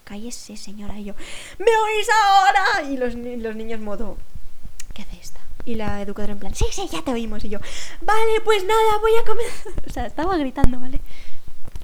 cállese 0.02 0.56
señora. 0.56 0.98
Y 0.98 1.04
yo, 1.04 1.14
¿me 1.60 1.66
oís 1.66 2.08
ahora? 2.24 2.90
Y 2.90 2.96
los, 2.96 3.14
los 3.14 3.54
niños 3.54 3.80
modo, 3.80 4.18
¿qué 4.92 5.02
hace 5.02 5.16
esta? 5.20 5.38
Y 5.64 5.76
la 5.76 6.02
educadora 6.02 6.32
en 6.32 6.40
plan, 6.40 6.54
sí, 6.56 6.66
sí, 6.72 6.88
ya 6.90 7.00
te 7.00 7.12
oímos. 7.12 7.44
Y 7.44 7.48
yo, 7.48 7.60
vale, 8.02 8.40
pues 8.44 8.64
nada, 8.64 8.98
voy 9.00 9.12
a 9.22 9.24
comer. 9.24 9.46
o 9.86 9.92
sea, 9.92 10.06
estaba 10.06 10.36
gritando, 10.36 10.80
¿vale? 10.80 11.00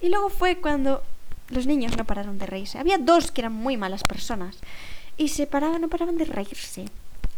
Y 0.01 0.09
luego 0.09 0.29
fue 0.29 0.57
cuando 0.57 1.05
los 1.51 1.67
niños 1.67 1.97
no 1.97 2.05
pararon 2.05 2.37
de 2.41 2.47
reírse. 2.47 2.81
Había 2.81 2.99
dos 2.99 3.31
que 3.31 3.43
eran 3.43 3.53
muy 3.53 3.77
malas 3.77 4.03
personas. 4.03 4.57
Y 5.17 5.29
se 5.29 5.47
paraban, 5.47 5.81
no 5.81 5.89
paraban 5.89 6.17
de 6.17 6.25
reírse. 6.25 6.87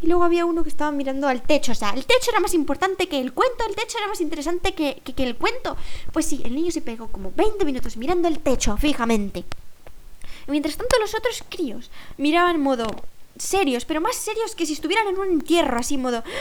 Y 0.01 0.07
luego 0.07 0.23
había 0.23 0.45
uno 0.45 0.63
que 0.63 0.69
estaba 0.69 0.91
mirando 0.91 1.27
al 1.27 1.41
techo. 1.41 1.71
O 1.71 1.75
sea, 1.75 1.91
el 1.91 2.05
techo 2.05 2.31
era 2.31 2.39
más 2.39 2.53
importante 2.53 3.07
que 3.07 3.19
el 3.19 3.33
cuento, 3.33 3.65
el 3.67 3.75
techo 3.75 3.97
era 3.97 4.07
más 4.07 4.19
interesante 4.19 4.73
que, 4.73 5.01
que, 5.03 5.13
que 5.13 5.23
el 5.23 5.35
cuento. 5.37 5.77
Pues 6.11 6.25
sí, 6.25 6.41
el 6.43 6.55
niño 6.55 6.71
se 6.71 6.81
pegó 6.81 7.07
como 7.07 7.31
20 7.31 7.63
minutos 7.63 7.95
mirando 7.97 8.27
el 8.27 8.39
techo 8.39 8.75
fijamente. 8.77 9.45
Mientras 10.47 10.75
tanto 10.75 10.99
los 10.99 11.15
otros 11.15 11.43
críos 11.49 11.89
miraban 12.17 12.55
en 12.55 12.61
modo 12.61 12.87
serios, 13.37 13.85
pero 13.85 14.01
más 14.01 14.15
serios 14.15 14.55
que 14.55 14.65
si 14.65 14.73
estuvieran 14.73 15.07
en 15.07 15.17
un 15.17 15.27
entierro, 15.27 15.77
así 15.77 15.97
modo... 15.97 16.23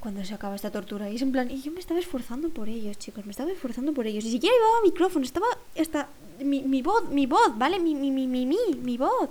Cuando 0.00 0.24
se 0.24 0.32
acaba 0.32 0.56
esta 0.56 0.70
tortura? 0.70 1.10
Y 1.10 1.16
es 1.16 1.22
en 1.22 1.30
plan, 1.30 1.50
y 1.50 1.60
yo 1.60 1.70
me 1.72 1.78
estaba 1.78 2.00
esforzando 2.00 2.48
por 2.48 2.70
ellos, 2.70 2.96
chicos, 2.96 3.26
me 3.26 3.32
estaba 3.32 3.52
esforzando 3.52 3.92
por 3.92 4.06
ellos. 4.06 4.24
Ni 4.24 4.30
siquiera 4.30 4.56
llevaba 4.56 4.80
micrófono, 4.82 5.26
estaba 5.26 5.46
hasta 5.78 6.08
mi, 6.38 6.62
mi 6.62 6.80
voz, 6.80 7.10
mi 7.10 7.26
voz, 7.26 7.58
¿vale? 7.58 7.78
Mi, 7.78 7.94
mi, 7.94 8.10
mi, 8.10 8.26
mi, 8.26 8.46
mi, 8.46 8.56
mi 8.82 8.96
voz. 8.96 9.28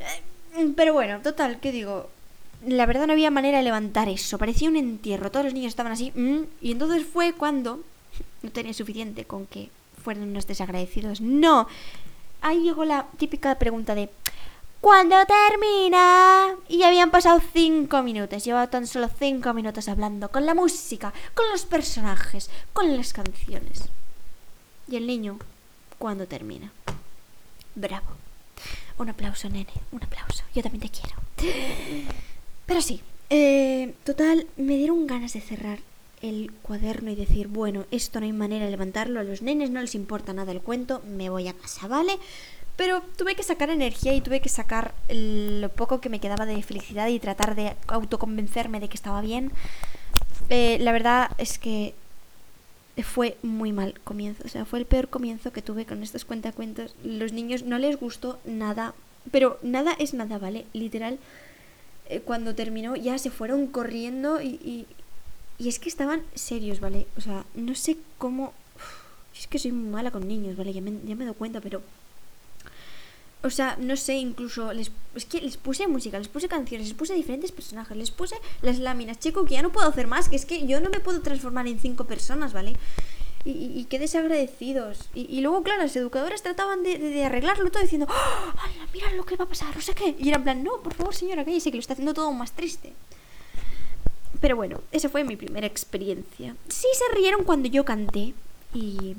Eh, 0.00 0.72
pero 0.76 0.92
bueno, 0.92 1.20
total, 1.20 1.60
¿qué 1.60 1.72
digo? 1.72 2.10
La 2.66 2.86
verdad 2.86 3.06
no 3.06 3.12
había 3.12 3.30
manera 3.30 3.58
de 3.58 3.64
levantar 3.64 4.08
eso, 4.08 4.38
parecía 4.38 4.68
un 4.68 4.76
entierro, 4.76 5.30
todos 5.30 5.44
los 5.44 5.54
niños 5.54 5.70
estaban 5.70 5.92
así, 5.92 6.12
mm, 6.14 6.44
y 6.62 6.72
entonces 6.72 7.04
fue 7.06 7.34
cuando 7.34 7.80
no 8.42 8.50
tenía 8.50 8.72
suficiente 8.72 9.24
con 9.24 9.46
que 9.46 9.70
fueran 10.02 10.28
unos 10.28 10.46
desagradecidos. 10.46 11.20
No, 11.20 11.66
ahí 12.40 12.62
llegó 12.62 12.84
la 12.84 13.06
típica 13.18 13.54
pregunta 13.58 13.94
de 13.94 14.08
¿Cuándo 14.84 15.16
termina? 15.24 16.56
Y 16.68 16.82
habían 16.82 17.10
pasado 17.10 17.40
cinco 17.54 18.02
minutos. 18.02 18.44
Llevaba 18.44 18.66
tan 18.66 18.86
solo 18.86 19.08
cinco 19.18 19.54
minutos 19.54 19.88
hablando 19.88 20.28
con 20.28 20.44
la 20.44 20.52
música, 20.52 21.14
con 21.32 21.48
los 21.50 21.64
personajes, 21.64 22.50
con 22.74 22.94
las 22.94 23.14
canciones. 23.14 23.84
Y 24.86 24.96
el 24.96 25.06
niño, 25.06 25.38
¿cuándo 25.98 26.26
termina? 26.26 26.70
Bravo. 27.74 28.23
Un 28.98 29.08
aplauso, 29.08 29.48
nene. 29.48 29.72
Un 29.92 30.02
aplauso. 30.02 30.44
Yo 30.54 30.62
también 30.62 30.82
te 30.82 30.90
quiero. 30.90 31.16
Pero 32.66 32.80
sí. 32.80 33.00
Eh, 33.30 33.94
total, 34.04 34.46
me 34.56 34.76
dieron 34.76 35.06
ganas 35.06 35.32
de 35.32 35.40
cerrar 35.40 35.78
el 36.22 36.52
cuaderno 36.62 37.10
y 37.10 37.14
decir, 37.14 37.48
bueno, 37.48 37.84
esto 37.90 38.20
no 38.20 38.26
hay 38.26 38.32
manera 38.32 38.64
de 38.64 38.70
levantarlo, 38.70 39.20
a 39.20 39.24
los 39.24 39.42
nenes 39.42 39.70
no 39.70 39.80
les 39.80 39.94
importa 39.94 40.32
nada 40.32 40.52
el 40.52 40.60
cuento, 40.60 41.02
me 41.06 41.28
voy 41.30 41.48
a 41.48 41.52
casa, 41.52 41.86
¿vale? 41.88 42.18
Pero 42.76 43.02
tuve 43.16 43.34
que 43.34 43.42
sacar 43.42 43.70
energía 43.70 44.14
y 44.14 44.20
tuve 44.20 44.40
que 44.40 44.48
sacar 44.48 44.94
lo 45.08 45.68
poco 45.70 46.00
que 46.00 46.08
me 46.08 46.20
quedaba 46.20 46.46
de 46.46 46.62
felicidad 46.62 47.08
y 47.08 47.18
tratar 47.18 47.54
de 47.54 47.76
autoconvencerme 47.86 48.80
de 48.80 48.88
que 48.88 48.96
estaba 48.96 49.20
bien. 49.20 49.52
Eh, 50.48 50.78
la 50.80 50.92
verdad 50.92 51.30
es 51.38 51.58
que 51.58 51.94
fue 53.02 53.36
muy 53.42 53.72
mal 53.72 53.98
comienzo. 54.04 54.44
O 54.44 54.48
sea, 54.48 54.64
fue 54.64 54.78
el 54.78 54.86
peor 54.86 55.08
comienzo 55.08 55.52
que 55.52 55.62
tuve 55.62 55.84
con 55.86 56.02
estos 56.02 56.24
cuentacuentos. 56.24 56.94
Los 57.02 57.32
niños 57.32 57.64
no 57.64 57.78
les 57.78 57.98
gustó 57.98 58.38
nada. 58.44 58.94
Pero 59.30 59.58
nada 59.62 59.94
es 59.98 60.14
nada, 60.14 60.38
¿vale? 60.38 60.66
Literal. 60.72 61.18
Eh, 62.08 62.20
cuando 62.20 62.54
terminó 62.54 62.96
ya 62.96 63.18
se 63.18 63.30
fueron 63.30 63.66
corriendo 63.66 64.42
y, 64.42 64.86
y, 65.58 65.68
es 65.68 65.78
que 65.78 65.88
estaban 65.88 66.22
serios, 66.34 66.80
¿vale? 66.80 67.06
O 67.16 67.20
sea, 67.20 67.44
no 67.54 67.74
sé 67.74 67.96
cómo... 68.18 68.52
es 69.36 69.46
que 69.46 69.58
soy 69.58 69.72
mala 69.72 70.10
con 70.10 70.28
niños, 70.28 70.56
¿vale? 70.56 70.72
Ya 70.72 70.82
me, 70.82 70.92
ya 71.04 71.14
me 71.16 71.24
dado 71.24 71.34
cuenta, 71.34 71.60
pero... 71.60 71.82
O 73.44 73.50
sea, 73.50 73.76
no 73.78 73.94
sé, 73.96 74.14
incluso 74.14 74.72
les, 74.72 74.90
es 75.14 75.26
que 75.26 75.38
les 75.40 75.58
puse 75.58 75.86
música, 75.86 76.18
les 76.18 76.28
puse 76.28 76.48
canciones, 76.48 76.88
les 76.88 76.96
puse 76.96 77.12
diferentes 77.14 77.52
personajes, 77.52 77.94
les 77.94 78.10
puse 78.10 78.36
las 78.62 78.78
láminas. 78.78 79.18
Chico, 79.18 79.44
que 79.44 79.52
ya 79.54 79.62
no 79.62 79.70
puedo 79.70 79.86
hacer 79.86 80.06
más, 80.06 80.30
que 80.30 80.36
es 80.36 80.46
que 80.46 80.66
yo 80.66 80.80
no 80.80 80.88
me 80.88 80.98
puedo 81.00 81.20
transformar 81.20 81.68
en 81.68 81.78
cinco 81.78 82.04
personas, 82.04 82.54
¿vale? 82.54 82.74
Y, 83.44 83.84
qué 83.90 83.98
desagradecidos. 83.98 85.10
Y, 85.14 85.42
luego, 85.42 85.62
claro, 85.62 85.82
las 85.82 85.94
educadoras 85.94 86.42
trataban 86.42 86.82
de 86.82 87.24
arreglarlo 87.24 87.70
todo 87.70 87.82
diciendo, 87.82 88.06
¡Oh, 88.08 88.52
mira 88.94 89.12
lo 89.12 89.26
que 89.26 89.36
va 89.36 89.44
a 89.44 89.48
pasar, 89.48 89.74
no 89.74 89.82
sé 89.82 89.92
qué. 89.92 90.16
Y 90.18 90.28
era 90.28 90.38
en 90.38 90.44
plan, 90.44 90.64
no, 90.64 90.80
por 90.80 90.94
favor, 90.94 91.14
señora, 91.14 91.44
cállese, 91.44 91.70
que 91.70 91.76
lo 91.76 91.80
está 91.80 91.92
haciendo 91.92 92.14
todo 92.14 92.32
más 92.32 92.52
triste. 92.52 92.94
Pero 94.40 94.56
bueno, 94.56 94.80
esa 94.92 95.10
fue 95.10 95.24
mi 95.24 95.36
primera 95.36 95.66
experiencia. 95.66 96.56
Sí 96.68 96.86
se 96.94 97.14
rieron 97.14 97.44
cuando 97.44 97.68
yo 97.68 97.84
canté 97.84 98.32
y 98.72 99.16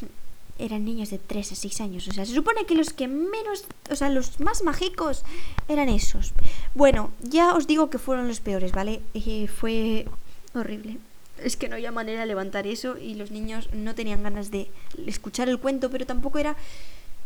eran 0.58 0.84
niños 0.84 1.10
de 1.10 1.18
3 1.18 1.52
a 1.52 1.54
6 1.54 1.80
años. 1.80 2.08
O 2.08 2.12
sea, 2.12 2.24
se 2.24 2.34
supone 2.34 2.66
que 2.66 2.74
los 2.74 2.92
que 2.92 3.08
menos, 3.08 3.64
o 3.90 3.96
sea, 3.96 4.08
los 4.10 4.40
más 4.40 4.62
mágicos 4.62 5.24
eran 5.68 5.88
esos. 5.88 6.32
Bueno, 6.74 7.10
ya 7.22 7.54
os 7.54 7.66
digo 7.66 7.90
que 7.90 7.98
fueron 7.98 8.28
los 8.28 8.40
peores, 8.40 8.72
¿vale? 8.72 9.02
Y 9.14 9.46
fue 9.46 10.06
horrible. 10.54 10.98
Es 11.38 11.56
que 11.56 11.68
no 11.68 11.74
había 11.74 11.90
manera 11.90 12.20
de 12.20 12.26
levantar 12.26 12.66
eso 12.66 12.98
y 12.98 13.14
los 13.14 13.30
niños 13.30 13.68
no 13.72 13.94
tenían 13.94 14.22
ganas 14.22 14.50
de 14.50 14.70
escuchar 15.06 15.48
el 15.48 15.58
cuento, 15.58 15.90
pero 15.90 16.06
tampoco 16.06 16.38
era 16.38 16.56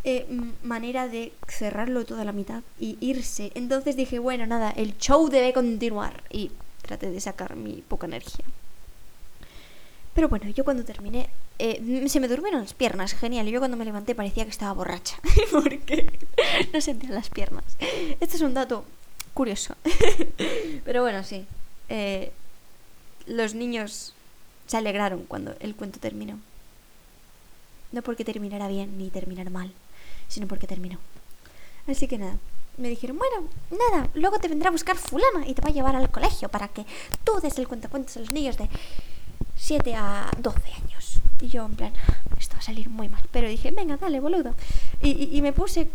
eh, 0.04 0.26
manera 0.62 1.08
de 1.08 1.32
cerrarlo 1.48 2.04
toda 2.04 2.24
la 2.24 2.32
mitad 2.32 2.62
y 2.78 2.96
irse. 3.00 3.50
Entonces 3.54 3.96
dije, 3.96 4.18
bueno, 4.18 4.46
nada, 4.46 4.70
el 4.70 4.96
show 4.98 5.28
debe 5.28 5.52
continuar 5.52 6.22
y 6.30 6.52
traté 6.82 7.10
de 7.10 7.20
sacar 7.20 7.56
mi 7.56 7.82
poca 7.82 8.06
energía. 8.06 8.44
Pero 10.16 10.30
bueno, 10.30 10.48
yo 10.48 10.64
cuando 10.64 10.82
terminé, 10.82 11.28
eh, 11.58 12.08
se 12.08 12.20
me 12.20 12.26
durmieron 12.26 12.62
las 12.62 12.72
piernas, 12.72 13.12
genial. 13.12 13.46
Y 13.46 13.50
yo 13.50 13.60
cuando 13.60 13.76
me 13.76 13.84
levanté 13.84 14.14
parecía 14.14 14.44
que 14.44 14.50
estaba 14.50 14.72
borracha, 14.72 15.18
porque 15.52 16.18
no 16.72 16.80
sentía 16.80 17.10
las 17.10 17.28
piernas. 17.28 17.64
Este 18.18 18.36
es 18.36 18.40
un 18.40 18.54
dato 18.54 18.86
curioso. 19.34 19.76
Pero 20.86 21.02
bueno, 21.02 21.22
sí. 21.22 21.44
Eh, 21.90 22.32
los 23.26 23.54
niños 23.54 24.14
se 24.66 24.78
alegraron 24.78 25.24
cuando 25.24 25.54
el 25.60 25.76
cuento 25.76 26.00
terminó. 26.00 26.38
No 27.92 28.00
porque 28.00 28.24
terminara 28.24 28.68
bien 28.68 28.96
ni 28.96 29.10
terminara 29.10 29.50
mal, 29.50 29.70
sino 30.28 30.48
porque 30.48 30.66
terminó. 30.66 30.98
Así 31.86 32.08
que 32.08 32.16
nada, 32.16 32.38
me 32.78 32.88
dijeron, 32.88 33.18
bueno, 33.18 33.50
nada, 33.70 34.08
luego 34.14 34.38
te 34.38 34.48
vendrá 34.48 34.68
a 34.68 34.72
buscar 34.72 34.96
fulana 34.96 35.46
y 35.46 35.52
te 35.52 35.60
va 35.60 35.68
a 35.68 35.72
llevar 35.72 35.94
al 35.94 36.10
colegio 36.10 36.48
para 36.48 36.68
que 36.68 36.86
tú 37.22 37.38
des 37.42 37.58
el 37.58 37.68
cuentacuentos 37.68 38.16
a 38.16 38.20
los 38.20 38.30
niños 38.30 38.56
de 38.56 38.70
7 39.56 39.94
a 39.94 40.30
12 40.38 40.60
años. 40.72 41.20
Y 41.40 41.48
yo, 41.48 41.66
en 41.66 41.74
plan, 41.74 41.92
esto 42.38 42.54
va 42.54 42.60
a 42.60 42.62
salir 42.62 42.88
muy 42.88 43.08
mal. 43.08 43.22
Pero 43.30 43.48
dije, 43.48 43.70
venga, 43.70 43.96
dale, 43.96 44.20
boludo. 44.20 44.54
Y, 45.02 45.36
y, 45.36 45.42
me 45.42 45.52
puse 45.52 45.88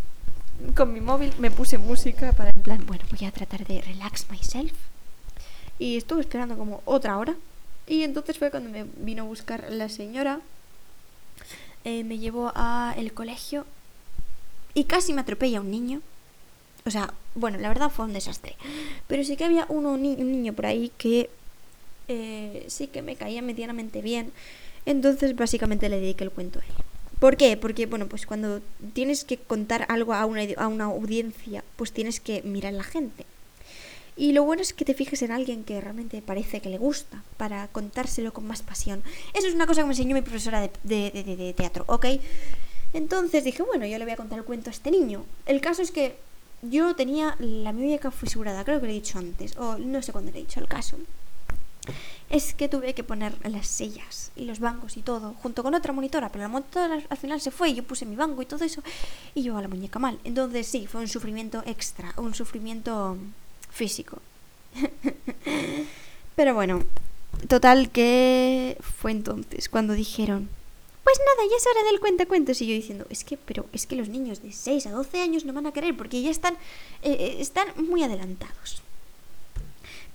con 0.76 0.94
mi 0.94 1.02
móvil, 1.02 1.34
me 1.40 1.50
puse 1.50 1.78
música 1.78 2.32
para, 2.34 2.52
en 2.52 2.62
plan, 2.62 2.86
bueno, 2.86 3.04
voy 3.10 3.28
a 3.28 3.32
tratar 3.32 3.66
de 3.66 3.82
relax 3.82 4.30
myself. 4.30 4.74
Y 5.80 5.98
estuve 5.98 6.22
esperando 6.22 6.58
como 6.58 6.82
otra 6.86 7.18
hora. 7.18 7.36
Y 7.88 8.04
entonces 8.04 8.38
fue 8.38 8.52
cuando 8.52 8.70
me 8.70 8.86
vino 8.98 9.24
a 9.24 9.26
buscar 9.26 9.72
la 9.72 9.90
señora. 9.90 10.40
Eh, 11.84 12.04
me 12.04 12.20
llevó 12.20 12.52
a 12.56 12.94
el 12.98 13.14
colegio. 13.14 13.66
Y 14.74 14.86
casi 14.86 15.14
me 15.14 15.22
atropella 15.22 15.62
un 15.62 15.72
niño. 15.72 16.02
O 16.86 16.92
sea, 16.92 17.14
bueno, 17.36 17.58
la 17.58 17.68
verdad 17.68 17.90
fue 17.90 18.06
un 18.06 18.14
desastre. 18.14 18.56
Pero 19.08 19.24
sí 19.24 19.36
que 19.36 19.46
había 19.46 19.66
uno, 19.70 19.94
un 19.94 20.02
niño 20.02 20.54
por 20.54 20.68
ahí 20.68 20.92
que 20.98 21.30
eh, 22.12 22.66
sí 22.68 22.88
que 22.88 23.02
me 23.02 23.16
caía 23.16 23.42
medianamente 23.42 24.02
bien. 24.02 24.32
Entonces 24.86 25.36
básicamente 25.36 25.90
le 25.90 26.00
dediqué 26.00 26.24
el 26.24 26.32
cuento 26.32 26.60
a 26.60 26.64
él. 26.64 26.72
¿Por 27.20 27.38
qué? 27.38 27.56
Porque, 27.56 27.86
bueno, 27.86 28.08
pues 28.08 28.26
cuando 28.26 28.62
tienes 28.94 29.24
que 29.24 29.38
contar 29.38 29.86
algo 29.90 30.14
a 30.14 30.26
una, 30.26 30.42
a 30.58 30.68
una 30.68 30.86
audiencia, 30.86 31.64
pues 31.76 31.92
tienes 31.92 32.20
que 32.20 32.42
mirar 32.42 32.74
a 32.74 32.78
la 32.78 32.84
gente. 32.84 33.26
Y 34.18 34.34
lo 34.34 34.44
bueno 34.44 34.62
es 34.62 34.74
que 34.74 34.86
te 34.86 34.94
fijes 34.94 35.22
en 35.22 35.32
alguien 35.32 35.64
que 35.64 35.80
realmente 35.80 36.22
parece 36.22 36.62
que 36.62 36.70
le 36.70 36.78
gusta, 36.78 37.24
para 37.38 37.68
contárselo 37.68 38.34
con 38.34 38.46
más 38.46 38.62
pasión. 38.62 39.04
Eso 39.34 39.48
es 39.48 39.54
una 39.54 39.68
cosa 39.68 39.82
que 39.82 39.88
me 39.88 39.94
enseñó 39.94 40.16
mi 40.16 40.22
profesora 40.22 40.62
de, 40.62 40.72
de, 40.84 41.12
de, 41.12 41.36
de 41.36 41.54
teatro, 41.54 41.86
¿ok? 41.88 42.08
Entonces 42.94 43.44
dije, 43.44 43.64
bueno, 43.64 43.86
yo 43.86 43.98
le 43.98 44.04
voy 44.04 44.14
a 44.14 44.18
contar 44.18 44.40
el 44.40 44.46
cuento 44.46 44.70
a 44.70 44.74
este 44.74 44.92
niño. 44.92 45.24
El 45.46 45.62
caso 45.62 45.82
es 45.82 45.92
que 45.92 46.16
yo 46.62 46.96
tenía 46.96 47.36
la 47.40 47.72
muñeca 47.72 48.12
fisurada, 48.12 48.64
creo 48.64 48.80
que 48.80 48.88
lo 48.88 48.92
he 48.92 48.96
dicho 48.96 49.18
antes, 49.18 49.56
o 49.58 49.78
no 49.78 50.02
sé 50.02 50.12
cuándo 50.12 50.32
le 50.32 50.40
he 50.40 50.42
dicho 50.42 50.60
el 50.60 50.68
caso. 50.68 50.98
Es 52.30 52.54
que 52.54 52.70
tuve 52.70 52.94
que 52.94 53.04
poner 53.04 53.34
las 53.50 53.68
sillas 53.68 54.32
y 54.36 54.46
los 54.46 54.60
bancos 54.60 54.98
y 54.98 55.02
todo, 55.02 55.34
junto 55.42 55.64
con 55.64 55.74
otra 55.74 55.94
monitora, 55.94 56.30
pero 56.30 56.44
la 56.44 56.48
monitora 56.48 57.02
al 57.10 57.18
final 57.18 57.42
se 57.42 57.52
fue 57.52 57.70
y 57.70 57.76
yo 57.76 57.84
puse 57.84 58.06
mi 58.06 58.16
banco 58.16 58.42
y 58.42 58.46
todo 58.46 58.64
eso, 58.64 58.82
y 59.36 59.44
yo 59.44 59.58
a 59.58 59.62
la 59.62 59.68
muñeca 59.68 60.00
mal. 60.00 60.20
Entonces 60.24 60.68
sí, 60.68 60.88
fue 60.88 61.02
un 61.02 61.08
sufrimiento 61.08 61.64
extra, 61.66 62.14
un 62.18 62.34
sufrimiento 62.34 63.18
físico. 63.70 64.20
pero 66.36 66.54
bueno, 66.54 66.84
total 67.48 67.90
que 67.90 68.78
fue 68.80 69.12
entonces 69.12 69.68
cuando 69.68 69.94
dijeron, 69.94 70.50
pues 71.04 71.18
nada, 71.20 71.50
ya 71.50 71.58
es 71.58 71.68
hora 71.68 71.90
del 71.90 72.00
cuentacuentos. 72.00 72.62
Y 72.62 72.68
yo 72.68 72.74
diciendo, 72.74 73.06
es 73.10 73.24
que, 73.24 73.38
pero 73.38 73.66
es 73.74 73.86
que 73.86 73.96
los 73.96 74.08
niños 74.08 74.42
de 74.42 74.52
6 74.52 74.86
a 74.88 74.92
12 74.92 75.22
años 75.22 75.46
no 75.46 75.54
van 75.54 75.66
a 75.66 75.74
querer 75.74 75.98
porque 75.98 76.22
ya 76.22 76.30
están, 76.30 76.56
eh, 77.02 77.38
están 77.40 77.68
muy 77.78 78.04
adelantados. 78.04 78.82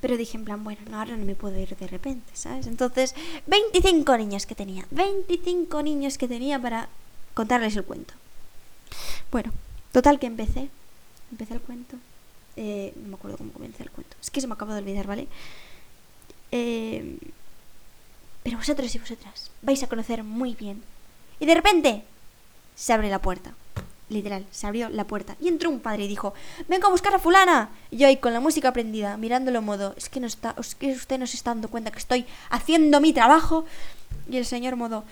Pero 0.06 0.18
dije 0.18 0.36
en 0.36 0.44
plan, 0.44 0.62
bueno, 0.62 0.80
no, 0.88 1.00
ahora 1.00 1.16
no 1.16 1.24
me 1.24 1.34
puedo 1.34 1.58
ir 1.58 1.74
de 1.74 1.88
repente, 1.88 2.30
¿sabes? 2.34 2.68
Entonces, 2.68 3.12
25 3.48 4.16
niños 4.18 4.46
que 4.46 4.54
tenía, 4.54 4.86
25 4.92 5.82
niños 5.82 6.16
que 6.16 6.28
tenía 6.28 6.62
para 6.62 6.88
contarles 7.34 7.74
el 7.74 7.82
cuento. 7.82 8.14
Bueno, 9.32 9.52
total 9.90 10.20
que 10.20 10.26
empecé, 10.28 10.68
empecé 11.32 11.54
el 11.54 11.60
cuento. 11.60 11.96
Eh, 12.54 12.92
no 12.94 13.08
me 13.08 13.14
acuerdo 13.16 13.36
cómo 13.36 13.50
comencé 13.50 13.82
el 13.82 13.90
cuento. 13.90 14.16
Es 14.22 14.30
que 14.30 14.40
se 14.40 14.46
me 14.46 14.52
acaba 14.52 14.74
de 14.74 14.82
olvidar, 14.82 15.08
¿vale? 15.08 15.26
Eh, 16.52 17.18
pero 18.44 18.58
vosotros 18.58 18.94
y 18.94 19.00
vosotras 19.00 19.50
vais 19.62 19.82
a 19.82 19.88
conocer 19.88 20.22
muy 20.22 20.54
bien. 20.54 20.84
Y 21.40 21.46
de 21.46 21.54
repente 21.56 22.04
se 22.76 22.92
abre 22.92 23.10
la 23.10 23.20
puerta. 23.20 23.54
Literal, 24.08 24.46
se 24.52 24.66
abrió 24.66 24.88
la 24.88 25.04
puerta. 25.04 25.36
Y 25.40 25.48
entró 25.48 25.68
un 25.68 25.80
padre 25.80 26.04
y 26.04 26.08
dijo, 26.08 26.32
vengo 26.68 26.86
a 26.86 26.90
buscar 26.90 27.14
a 27.14 27.18
fulana. 27.18 27.70
Y 27.90 27.98
yo 27.98 28.06
ahí 28.06 28.18
con 28.18 28.32
la 28.32 28.40
música 28.40 28.72
prendida, 28.72 29.16
mirándolo 29.16 29.62
modo, 29.62 29.94
es 29.96 30.08
que, 30.08 30.20
no 30.20 30.26
está, 30.26 30.54
es 30.58 30.74
que 30.74 30.92
usted 30.92 31.18
no 31.18 31.26
se 31.26 31.36
está 31.36 31.50
dando 31.50 31.68
cuenta 31.68 31.90
que 31.90 31.98
estoy 31.98 32.26
haciendo 32.50 33.00
mi 33.00 33.12
trabajo. 33.12 33.64
Y 34.30 34.36
el 34.36 34.46
señor 34.46 34.76
modo, 34.76 35.04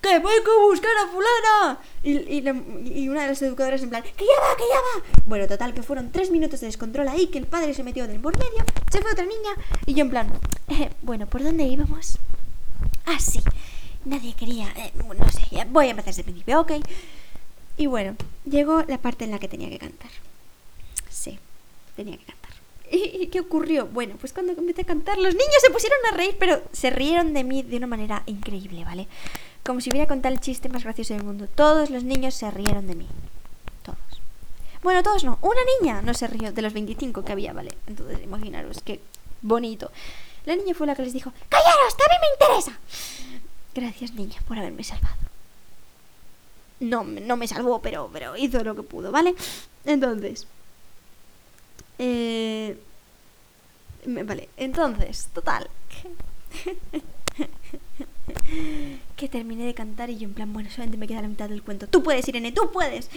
que 0.00 0.18
vengo 0.18 0.28
a 0.28 0.66
buscar 0.66 0.90
a 0.96 1.06
fulana. 1.06 1.78
Y, 2.02 2.18
y, 2.18 3.02
y, 3.02 3.08
una 3.08 3.22
de 3.22 3.28
las 3.28 3.42
educadoras 3.42 3.82
en 3.82 3.90
plan, 3.90 4.02
que 4.02 4.10
ya 4.10 4.40
va, 4.42 4.56
que 4.56 4.64
ya 4.68 4.80
va. 4.80 5.22
Bueno, 5.26 5.46
total, 5.46 5.72
que 5.72 5.82
fueron 5.84 6.10
tres 6.10 6.30
minutos 6.32 6.60
de 6.60 6.66
descontrol 6.66 7.06
ahí, 7.08 7.28
que 7.28 7.38
el 7.38 7.46
padre 7.46 7.74
se 7.74 7.84
metió 7.84 8.08
del 8.08 8.20
por 8.20 8.36
medio, 8.36 8.64
se 8.90 9.00
fue 9.00 9.12
otra 9.12 9.24
niña. 9.24 9.50
Y 9.86 9.94
yo 9.94 10.02
en 10.02 10.10
plan, 10.10 10.32
eh, 10.68 10.90
bueno, 11.02 11.26
¿por 11.28 11.44
dónde 11.44 11.62
íbamos? 11.62 12.18
Ah, 13.06 13.20
sí. 13.20 13.40
Nadie 14.04 14.34
quería. 14.34 14.68
Eh, 14.76 14.92
no 14.96 15.30
sé, 15.30 15.64
voy 15.70 15.86
a 15.86 15.90
empezar 15.90 16.06
desde 16.06 16.22
el 16.22 16.24
principio, 16.24 16.60
ok. 16.60 16.72
Y 17.76 17.86
bueno, 17.86 18.16
llegó 18.44 18.82
la 18.86 18.98
parte 18.98 19.24
en 19.24 19.30
la 19.30 19.38
que 19.38 19.48
tenía 19.48 19.70
que 19.70 19.78
cantar. 19.78 20.10
Sí, 21.08 21.38
tenía 21.96 22.16
que 22.16 22.24
cantar. 22.24 22.52
¿Y, 22.90 23.28
qué 23.28 23.40
ocurrió? 23.40 23.86
Bueno, 23.86 24.16
pues 24.20 24.32
cuando 24.32 24.52
empecé 24.52 24.82
a 24.82 24.84
cantar, 24.86 25.16
los 25.16 25.34
niños 25.34 25.56
se 25.60 25.70
pusieron 25.70 25.98
a 26.10 26.16
reír, 26.16 26.36
pero 26.38 26.62
se 26.72 26.90
rieron 26.90 27.32
de 27.32 27.44
mí 27.44 27.62
de 27.62 27.78
una 27.78 27.86
manera 27.86 28.22
increíble, 28.26 28.84
¿vale? 28.84 29.08
Como 29.64 29.80
si 29.80 29.90
hubiera 29.90 30.06
contado 30.06 30.34
el 30.34 30.40
chiste 30.40 30.68
más 30.68 30.84
gracioso 30.84 31.14
del 31.14 31.24
mundo. 31.24 31.48
Todos 31.54 31.90
los 31.90 32.04
niños 32.04 32.34
se 32.34 32.50
rieron 32.50 32.86
de 32.86 32.96
mí. 32.96 33.06
Todos. 33.82 33.98
Bueno, 34.82 35.02
todos 35.02 35.24
no. 35.24 35.38
Una 35.40 35.60
niña 35.80 36.02
no 36.02 36.12
se 36.12 36.26
rió 36.26 36.52
de 36.52 36.62
los 36.62 36.72
25 36.72 37.24
que 37.24 37.32
había, 37.32 37.52
¿vale? 37.52 37.70
Entonces, 37.86 38.22
imaginaros 38.22 38.82
qué 38.84 39.00
bonito. 39.40 39.90
La 40.44 40.56
niña 40.56 40.74
fue 40.74 40.86
la 40.86 40.94
que 40.94 41.02
les 41.02 41.12
dijo, 41.12 41.32
¡Callaros! 41.48 41.94
¡Que 41.94 42.02
a 42.02 42.18
mí 42.18 42.26
me 42.26 42.46
interesa! 42.46 42.78
Gracias, 43.74 44.12
niña, 44.12 44.40
por 44.46 44.58
haberme 44.58 44.84
salvado. 44.84 45.31
No, 46.82 47.04
no 47.04 47.36
me 47.36 47.46
salvó, 47.46 47.80
pero, 47.80 48.10
pero 48.12 48.36
hizo 48.36 48.62
lo 48.64 48.74
que 48.74 48.82
pudo, 48.82 49.10
¿vale? 49.12 49.34
Entonces... 49.84 50.46
Eh, 51.98 52.76
vale, 54.06 54.48
entonces, 54.56 55.28
total. 55.32 55.70
Que 59.16 59.28
terminé 59.28 59.64
de 59.64 59.74
cantar 59.74 60.10
y 60.10 60.18
yo 60.18 60.26
en 60.26 60.34
plan, 60.34 60.52
bueno, 60.52 60.68
solamente 60.68 60.98
me 60.98 61.06
queda 61.06 61.22
la 61.22 61.28
mitad 61.28 61.48
del 61.48 61.62
cuento. 61.62 61.86
Tú 61.86 62.02
puedes, 62.02 62.26
Irene, 62.28 62.52
tú 62.52 62.70
puedes. 62.72 63.08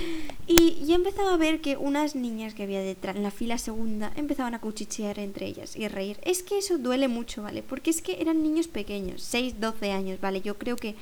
Y 0.47 0.86
ya 0.86 0.95
empezaba 0.95 1.34
a 1.34 1.38
ver 1.38 1.62
que 1.62 1.78
unas 1.78 2.15
niñas 2.15 2.54
que 2.54 2.63
había 2.63 2.80
detrás, 2.82 3.15
en 3.15 3.23
la 3.23 3.32
fila 3.32 3.58
segunda, 3.58 4.12
empezaban 4.15 4.54
a 4.54 4.62
cuchichear 4.62 5.19
entre 5.19 5.47
ellas 5.47 5.75
y 5.75 5.86
a 5.86 5.89
reír. 5.89 6.19
Es 6.21 6.43
que 6.43 6.60
eso 6.60 6.78
duele 6.78 7.08
mucho, 7.08 7.41
¿vale? 7.43 7.63
Porque 7.63 7.89
es 7.89 8.01
que 8.01 8.21
eran 8.21 8.43
niños 8.43 8.67
pequeños, 8.67 9.23
6, 9.23 9.60
12 9.60 9.91
años, 9.91 10.21
¿vale? 10.21 10.41
Yo 10.41 10.58
creo 10.58 10.75
que 10.75 10.95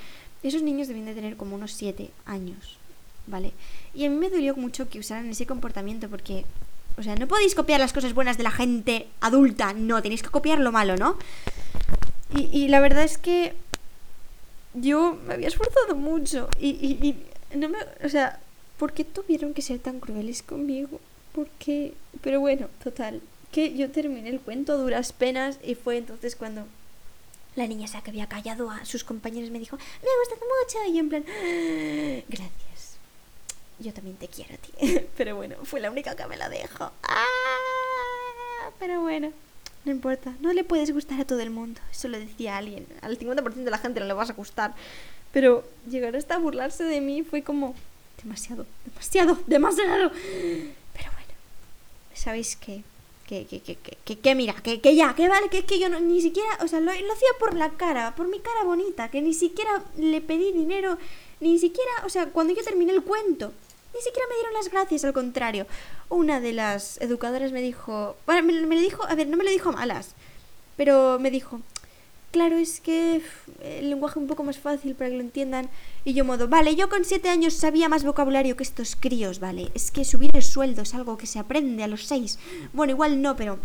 esos 0.48 0.62
niños 0.62 0.88
debían 0.88 1.06
de 1.06 1.14
tener 1.14 1.36
como 1.36 1.56
unos 1.56 1.72
7 1.72 2.10
años, 2.26 2.78
¿vale? 3.26 3.52
Y 3.94 4.04
a 4.04 4.10
mí 4.10 4.16
me 4.16 4.30
dolió 4.30 4.54
mucho 4.54 4.88
que 4.88 4.98
usaran 4.98 5.28
ese 5.30 5.46
comportamiento 5.46 6.08
porque, 6.08 6.44
o 6.98 7.02
sea, 7.02 7.16
no 7.16 7.26
podéis 7.26 7.54
copiar 7.54 7.80
las 7.80 7.92
cosas 7.92 8.14
buenas 8.14 8.36
de 8.36 8.44
la 8.44 8.50
gente 8.50 9.06
adulta, 9.20 9.72
no, 9.72 10.02
tenéis 10.02 10.22
que 10.22 10.28
copiar 10.28 10.58
lo 10.58 10.72
malo, 10.72 10.96
¿no? 10.96 11.16
Y, 12.34 12.48
y 12.52 12.68
la 12.68 12.80
verdad 12.80 13.04
es 13.04 13.16
que 13.18 13.54
yo 14.74 15.18
me 15.26 15.34
había 15.34 15.48
esforzado 15.48 15.94
mucho 15.94 16.48
y, 16.58 16.70
y, 16.70 17.06
y, 17.06 17.56
no 17.56 17.68
me, 17.68 17.78
o 18.04 18.08
sea, 18.08 18.40
¿por 18.78 18.92
qué 18.92 19.04
tuvieron 19.04 19.54
que 19.54 19.62
ser 19.62 19.78
tan 19.78 20.00
crueles 20.00 20.42
conmigo? 20.42 21.00
¿Por 21.32 21.48
qué? 21.58 21.94
Pero 22.20 22.40
bueno, 22.40 22.68
total, 22.82 23.22
que 23.52 23.74
yo 23.76 23.90
terminé 23.90 24.28
el 24.30 24.40
cuento 24.40 24.76
duras 24.76 25.12
penas 25.12 25.58
y 25.64 25.74
fue 25.74 25.96
entonces 25.96 26.36
cuando 26.36 26.66
la 27.56 27.66
niña 27.66 27.86
esa 27.86 28.02
que 28.02 28.10
había 28.10 28.28
callado 28.28 28.70
a 28.70 28.84
sus 28.84 29.04
compañeros 29.04 29.50
me 29.50 29.58
dijo, 29.58 29.76
me 29.76 30.08
ha 30.08 30.18
gustado 30.20 30.46
mucho 30.62 30.92
y 30.92 30.98
en 30.98 31.08
plan, 31.08 31.24
ah, 31.28 32.24
gracias. 32.28 32.96
Yo 33.78 33.92
también 33.92 34.16
te 34.16 34.28
quiero, 34.28 34.56
tío. 34.58 35.02
Pero 35.16 35.36
bueno, 35.36 35.56
fue 35.64 35.80
la 35.80 35.90
única 35.90 36.14
que 36.14 36.26
me 36.26 36.36
la 36.36 36.48
dejó. 36.48 36.92
¡Ah! 37.02 38.70
Pero 38.78 39.00
bueno. 39.00 39.32
No 39.84 39.92
importa, 39.92 40.34
no 40.40 40.52
le 40.54 40.64
puedes 40.64 40.92
gustar 40.92 41.20
a 41.20 41.26
todo 41.26 41.40
el 41.40 41.50
mundo. 41.50 41.80
Eso 41.90 42.08
lo 42.08 42.18
decía 42.18 42.56
alguien. 42.56 42.86
Al 43.02 43.18
50% 43.18 43.52
de 43.52 43.70
la 43.70 43.78
gente 43.78 44.00
no 44.00 44.06
le 44.06 44.14
vas 44.14 44.30
a 44.30 44.34
gustar. 44.34 44.74
Pero 45.32 45.64
llegar 45.86 46.16
hasta 46.16 46.36
a 46.36 46.38
burlarse 46.38 46.84
de 46.84 47.00
mí 47.00 47.22
fue 47.22 47.42
como 47.42 47.74
demasiado, 48.22 48.64
demasiado, 48.86 49.38
demasiado. 49.46 50.10
Pero 50.10 51.10
bueno, 51.12 51.34
¿sabéis 52.14 52.56
qué? 52.56 52.82
Que, 53.26 53.46
que, 53.46 53.62
que, 53.62 53.76
que, 53.76 54.18
que, 54.18 54.34
mira, 54.34 54.52
que, 54.62 54.82
que 54.82 54.94
ya, 54.94 55.14
que 55.14 55.28
vale, 55.28 55.48
que 55.48 55.58
es 55.58 55.64
que 55.64 55.78
yo 55.78 55.88
no, 55.88 55.98
ni 55.98 56.20
siquiera, 56.20 56.58
o 56.60 56.68
sea, 56.68 56.80
lo, 56.80 56.92
lo 56.92 57.12
hacía 57.12 57.28
por 57.38 57.54
la 57.54 57.70
cara, 57.70 58.14
por 58.14 58.28
mi 58.28 58.38
cara 58.38 58.64
bonita, 58.64 59.10
que 59.10 59.22
ni 59.22 59.32
siquiera 59.32 59.82
le 59.96 60.20
pedí 60.20 60.52
dinero, 60.52 60.98
ni 61.40 61.58
siquiera, 61.58 61.90
o 62.04 62.10
sea, 62.10 62.26
cuando 62.26 62.52
yo 62.52 62.62
terminé 62.62 62.92
el 62.92 63.02
cuento, 63.02 63.52
ni 63.94 64.00
siquiera 64.02 64.28
me 64.28 64.34
dieron 64.34 64.52
las 64.52 64.70
gracias, 64.70 65.04
al 65.04 65.14
contrario. 65.14 65.66
Una 66.10 66.40
de 66.40 66.52
las 66.52 67.00
educadoras 67.00 67.50
me 67.52 67.62
dijo, 67.62 68.16
bueno, 68.26 68.42
me, 68.42 68.66
me 68.66 68.74
lo 68.74 68.80
dijo, 68.82 69.04
a 69.06 69.14
ver, 69.14 69.26
no 69.26 69.38
me 69.38 69.44
lo 69.44 69.50
dijo 69.50 69.72
malas, 69.72 70.14
pero 70.76 71.18
me 71.18 71.30
dijo, 71.30 71.60
claro, 72.34 72.56
es 72.58 72.80
que 72.80 73.22
el 73.62 73.90
lenguaje 73.90 74.18
un 74.18 74.26
poco 74.26 74.42
más 74.42 74.58
fácil 74.58 74.96
para 74.96 75.08
que 75.08 75.16
lo 75.16 75.22
entiendan. 75.22 75.70
Y 76.04 76.14
yo 76.14 76.24
modo, 76.24 76.48
vale, 76.48 76.74
yo 76.74 76.88
con 76.88 77.04
siete 77.04 77.28
años 77.28 77.54
sabía 77.54 77.88
más 77.88 78.02
vocabulario 78.02 78.56
que 78.56 78.64
estos 78.64 78.96
críos, 78.96 79.38
vale. 79.38 79.70
Es 79.72 79.92
que 79.92 80.04
subir 80.04 80.32
el 80.34 80.42
sueldo 80.42 80.82
es 80.82 80.94
algo 80.94 81.16
que 81.16 81.28
se 81.28 81.38
aprende 81.38 81.84
a 81.84 81.86
los 81.86 82.06
seis. 82.06 82.40
Bueno, 82.72 82.92
igual 82.92 83.22
no, 83.22 83.36
pero... 83.36 83.60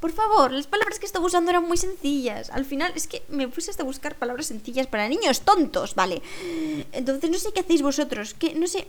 Por 0.00 0.12
favor, 0.12 0.52
las 0.52 0.66
palabras 0.66 0.98
que 0.98 1.06
estaba 1.06 1.24
usando 1.24 1.50
eran 1.50 1.66
muy 1.66 1.78
sencillas. 1.78 2.50
Al 2.50 2.66
final 2.66 2.92
es 2.94 3.08
que 3.08 3.22
me 3.30 3.48
puse 3.48 3.70
hasta 3.70 3.82
a 3.82 3.86
buscar 3.86 4.14
palabras 4.16 4.46
sencillas 4.46 4.86
para 4.86 5.08
niños 5.08 5.40
tontos, 5.40 5.94
¿vale? 5.94 6.20
Entonces 6.92 7.30
no 7.30 7.38
sé 7.38 7.52
qué 7.52 7.60
hacéis 7.60 7.80
vosotros, 7.80 8.34
que 8.34 8.54
no 8.54 8.66
sé... 8.66 8.86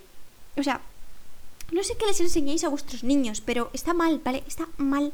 O 0.57 0.61
sea, 0.61 0.81
no 1.71 1.83
sé 1.83 1.95
qué 1.97 2.05
les 2.05 2.19
enseñáis 2.19 2.65
a 2.65 2.69
vuestros 2.69 3.03
niños, 3.03 3.41
pero 3.41 3.69
está 3.71 3.93
mal, 3.93 4.19
¿vale? 4.23 4.43
Está 4.45 4.67
mal. 4.77 5.13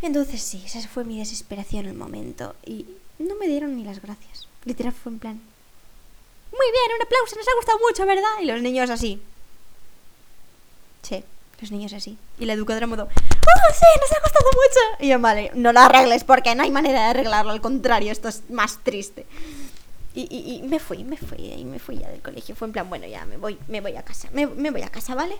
Entonces 0.00 0.40
sí, 0.42 0.62
esa 0.64 0.86
fue 0.86 1.04
mi 1.04 1.18
desesperación 1.18 1.84
en 1.84 1.90
el 1.90 1.96
momento. 1.96 2.54
Y 2.64 2.86
no 3.18 3.34
me 3.36 3.48
dieron 3.48 3.76
ni 3.76 3.84
las 3.84 4.00
gracias. 4.00 4.48
Literal 4.64 4.92
fue 4.92 5.12
en 5.12 5.18
plan... 5.18 5.40
Muy 6.50 6.66
bien, 6.72 6.96
un 6.96 7.02
aplauso, 7.02 7.36
nos 7.36 7.46
ha 7.46 7.56
gustado 7.56 7.78
mucho, 7.80 8.06
¿verdad? 8.06 8.42
Y 8.42 8.46
los 8.46 8.62
niños 8.62 8.90
así. 8.90 9.20
Sí, 11.02 11.22
los 11.60 11.70
niños 11.70 11.92
así. 11.92 12.16
Y 12.38 12.46
la 12.46 12.54
educadora 12.54 12.86
modo... 12.86 13.04
¡Oh, 13.04 13.74
sí, 13.74 13.86
nos 14.00 14.12
ha 14.12 14.22
gustado 14.22 14.46
mucho! 14.46 15.04
Y 15.04 15.08
yo, 15.08 15.18
vale, 15.18 15.50
no 15.54 15.72
lo 15.72 15.80
arregles 15.80 16.24
porque 16.24 16.54
no 16.54 16.62
hay 16.62 16.70
manera 16.70 17.00
de 17.00 17.06
arreglarlo. 17.06 17.52
Al 17.52 17.60
contrario, 17.60 18.12
esto 18.12 18.28
es 18.28 18.48
más 18.50 18.78
triste. 18.82 19.26
Y, 20.14 20.22
y, 20.30 20.56
y, 20.56 20.62
me 20.62 20.78
fui, 20.78 21.04
me 21.04 21.16
fui, 21.16 21.38
y 21.38 21.64
me 21.64 21.78
fui 21.78 21.98
ya 21.98 22.08
del 22.08 22.22
colegio. 22.22 22.56
Fue 22.56 22.66
en 22.66 22.72
plan, 22.72 22.88
bueno, 22.88 23.06
ya 23.06 23.24
me 23.26 23.36
voy, 23.36 23.58
me 23.68 23.80
voy 23.80 23.94
a 23.96 24.02
casa, 24.02 24.28
me, 24.32 24.46
me 24.46 24.70
voy 24.70 24.82
a 24.82 24.88
casa, 24.88 25.14
¿vale? 25.14 25.36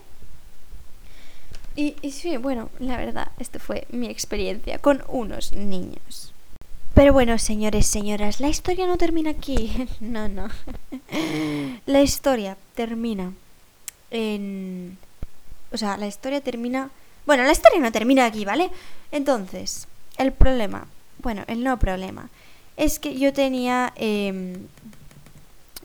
Y, 1.79 1.95
y, 2.03 2.11
sí, 2.11 2.37
bueno, 2.38 2.71
la 2.81 2.97
verdad, 2.97 3.31
esta 3.38 3.61
fue 3.61 3.87
mi 3.91 4.09
experiencia 4.09 4.81
con 4.81 5.05
unos 5.07 5.53
niños. 5.53 6.35
Pero 6.93 7.12
bueno, 7.12 7.38
señores, 7.38 7.87
señoras, 7.87 8.41
la 8.41 8.49
historia 8.49 8.88
no 8.88 8.97
termina 8.97 9.31
aquí. 9.31 9.87
no, 10.01 10.29
no. 10.29 10.49
la 11.87 12.03
historia 12.03 12.57
termina 12.75 13.33
en... 14.11 14.99
O 15.71 15.77
sea, 15.77 15.97
la 15.97 16.09
historia 16.09 16.41
termina... 16.41 16.91
Bueno, 17.27 17.45
la 17.45 17.53
historia 17.53 17.79
no 17.79 17.93
termina 17.93 18.27
aquí, 18.27 18.45
¿vale? 18.45 18.71
Entonces, 19.12 19.87
el 20.17 20.33
problema, 20.33 20.88
bueno, 21.23 21.45
el 21.47 21.62
no 21.62 21.79
problema 21.79 22.29
es 22.77 22.99
que 22.99 23.17
yo 23.17 23.33
tenía 23.33 23.93
eh, 23.95 24.59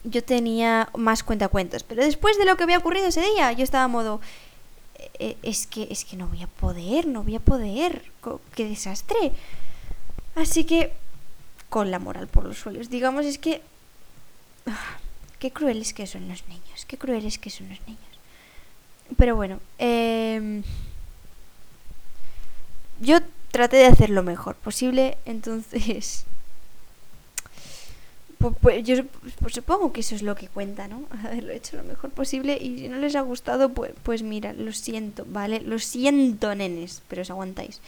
yo 0.03 0.23
tenía 0.23 0.89
más 0.97 1.23
cuentacuentos, 1.23 1.83
pero 1.83 2.03
después 2.03 2.37
de 2.39 2.45
lo 2.45 2.57
que 2.57 2.63
había 2.63 2.77
ocurrido 2.77 3.07
ese 3.07 3.21
día, 3.21 3.51
yo 3.51 3.63
estaba 3.63 3.83
a 3.83 3.87
modo 3.87 4.21
es 5.19 5.67
que 5.67 5.87
es 5.89 6.05
que 6.05 6.17
no 6.17 6.27
voy 6.27 6.43
a 6.43 6.47
poder, 6.47 7.07
no 7.07 7.23
voy 7.23 7.35
a 7.35 7.39
poder, 7.39 8.03
qué 8.55 8.65
desastre. 8.65 9.31
Así 10.35 10.63
que 10.63 10.91
con 11.69 11.91
la 11.91 11.99
moral 11.99 12.27
por 12.27 12.45
los 12.45 12.57
suelos, 12.57 12.89
digamos 12.89 13.25
es 13.25 13.37
que 13.37 13.61
ah, 14.67 14.97
qué 15.39 15.51
crueles 15.51 15.93
que 15.93 16.07
son 16.07 16.27
los 16.27 16.47
niños, 16.47 16.85
qué 16.87 16.97
crueles 16.97 17.37
que 17.37 17.49
son 17.49 17.69
los 17.69 17.79
niños. 17.87 18.01
Pero 19.17 19.35
bueno, 19.35 19.59
eh, 19.79 20.63
yo 22.99 23.19
traté 23.51 23.77
de 23.77 23.85
hacer 23.85 24.09
lo 24.09 24.23
mejor 24.23 24.55
posible, 24.55 25.17
entonces 25.25 26.25
pues, 28.51 28.83
yo 28.83 28.97
supongo 29.47 29.91
que 29.91 30.01
eso 30.01 30.15
es 30.15 30.21
lo 30.21 30.35
que 30.35 30.47
cuenta, 30.47 30.87
¿no? 30.87 31.05
Haberlo 31.23 31.53
hecho 31.53 31.77
lo 31.77 31.83
mejor 31.83 32.09
posible 32.11 32.57
y 32.59 32.79
si 32.79 32.87
no 32.87 32.97
les 32.97 33.15
ha 33.15 33.21
gustado, 33.21 33.69
pues, 33.69 33.93
pues 34.03 34.23
mira, 34.23 34.53
lo 34.53 34.71
siento, 34.73 35.25
¿vale? 35.27 35.61
Lo 35.61 35.79
siento, 35.79 36.53
nenes, 36.55 37.01
pero 37.07 37.21
os 37.21 37.29
aguantáis. 37.29 37.79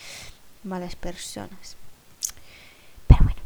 Malas 0.63 0.95
personas. 0.95 1.75
Pero 3.07 3.23
bueno. 3.23 3.41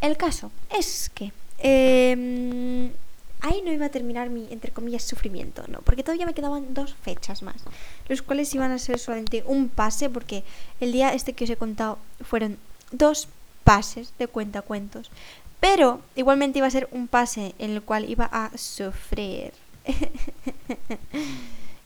El 0.00 0.16
caso 0.16 0.50
es 0.76 1.10
que... 1.14 1.32
Eh, 1.58 2.90
ahí 3.40 3.62
no 3.62 3.72
iba 3.72 3.86
a 3.86 3.90
terminar 3.90 4.30
mi, 4.30 4.48
entre 4.50 4.72
comillas, 4.72 5.02
sufrimiento, 5.02 5.64
¿no? 5.68 5.80
Porque 5.80 6.02
todavía 6.02 6.26
me 6.26 6.34
quedaban 6.34 6.74
dos 6.74 6.94
fechas 6.94 7.42
más, 7.42 7.56
los 8.08 8.22
cuales 8.22 8.54
iban 8.54 8.70
a 8.70 8.78
ser 8.78 8.98
solamente 8.98 9.42
un 9.46 9.68
pase, 9.68 10.10
porque 10.10 10.44
el 10.80 10.92
día 10.92 11.14
este 11.14 11.32
que 11.32 11.44
os 11.44 11.50
he 11.50 11.56
contado 11.56 11.98
fueron 12.22 12.58
dos 12.92 13.28
pases 13.64 14.12
de 14.18 14.26
cuentacuentos. 14.26 15.10
Pero 15.60 16.00
igualmente 16.16 16.58
iba 16.58 16.66
a 16.66 16.70
ser 16.70 16.88
un 16.90 17.06
pase 17.06 17.54
en 17.58 17.70
el 17.70 17.82
cual 17.82 18.08
iba 18.08 18.24
a 18.24 18.56
sufrir. 18.56 19.52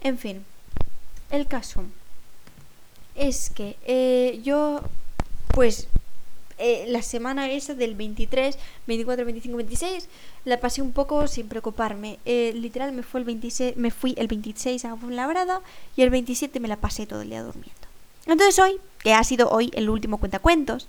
en 0.00 0.18
fin, 0.18 0.44
el 1.30 1.46
caso 1.46 1.84
es 3.14 3.50
que 3.50 3.76
eh, 3.84 4.40
yo, 4.42 4.80
pues, 5.48 5.88
eh, 6.58 6.84
la 6.88 7.02
semana 7.02 7.50
esa 7.50 7.74
del 7.74 7.96
23, 7.96 8.56
24, 8.86 9.24
25, 9.24 9.56
26, 9.56 10.08
la 10.44 10.60
pasé 10.60 10.82
un 10.82 10.92
poco 10.92 11.26
sin 11.26 11.48
preocuparme. 11.48 12.18
Eh, 12.24 12.52
literal, 12.54 12.92
me, 12.92 13.02
fue 13.02 13.20
el 13.20 13.26
26, 13.26 13.76
me 13.76 13.90
fui 13.90 14.14
el 14.16 14.28
26 14.28 14.84
a 14.84 14.96
Fuenlabrada 14.96 15.62
y 15.96 16.02
el 16.02 16.10
27 16.10 16.60
me 16.60 16.68
la 16.68 16.76
pasé 16.76 17.06
todo 17.06 17.22
el 17.22 17.30
día 17.30 17.42
durmiendo. 17.42 17.74
Entonces 18.26 18.58
hoy, 18.58 18.78
que 19.00 19.14
ha 19.14 19.24
sido 19.24 19.50
hoy 19.50 19.70
el 19.74 19.90
último 19.90 20.18
cuentacuentos, 20.18 20.88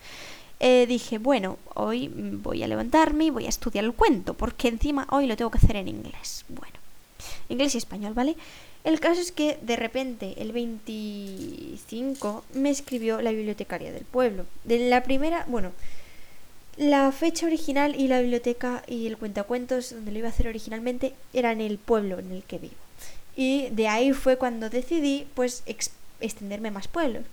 eh, 0.59 0.85
dije, 0.87 1.17
bueno, 1.17 1.57
hoy 1.73 2.07
voy 2.07 2.63
a 2.63 2.67
levantarme 2.67 3.25
y 3.25 3.29
voy 3.29 3.45
a 3.45 3.49
estudiar 3.49 3.85
el 3.85 3.93
cuento, 3.93 4.33
porque 4.33 4.67
encima 4.67 5.07
hoy 5.11 5.27
lo 5.27 5.35
tengo 5.35 5.51
que 5.51 5.57
hacer 5.57 5.75
en 5.75 5.87
inglés. 5.87 6.45
Bueno, 6.49 6.75
inglés 7.49 7.75
y 7.75 7.77
español, 7.77 8.13
¿vale? 8.13 8.35
El 8.83 8.99
caso 8.99 9.19
es 9.19 9.31
que 9.31 9.57
de 9.61 9.75
repente 9.75 10.35
el 10.37 10.51
25 10.51 12.43
me 12.53 12.69
escribió 12.69 13.21
la 13.21 13.31
bibliotecaria 13.31 13.91
del 13.91 14.05
pueblo. 14.05 14.45
De 14.63 14.89
la 14.89 15.03
primera, 15.03 15.43
bueno, 15.47 15.71
la 16.77 17.11
fecha 17.11 17.47
original 17.47 17.95
y 17.99 18.07
la 18.07 18.21
biblioteca 18.21 18.83
y 18.87 19.07
el 19.07 19.17
cuentacuentos 19.17 19.91
donde 19.91 20.11
lo 20.11 20.19
iba 20.19 20.27
a 20.27 20.31
hacer 20.31 20.47
originalmente 20.47 21.13
era 21.33 21.51
en 21.51 21.61
el 21.61 21.77
pueblo 21.79 22.19
en 22.19 22.31
el 22.31 22.43
que 22.43 22.59
vivo. 22.59 22.75
Y 23.35 23.69
de 23.71 23.87
ahí 23.87 24.13
fue 24.13 24.37
cuando 24.37 24.69
decidí 24.69 25.27
pues 25.33 25.63
extenderme 26.19 26.71
más 26.71 26.87
pueblos. 26.87 27.23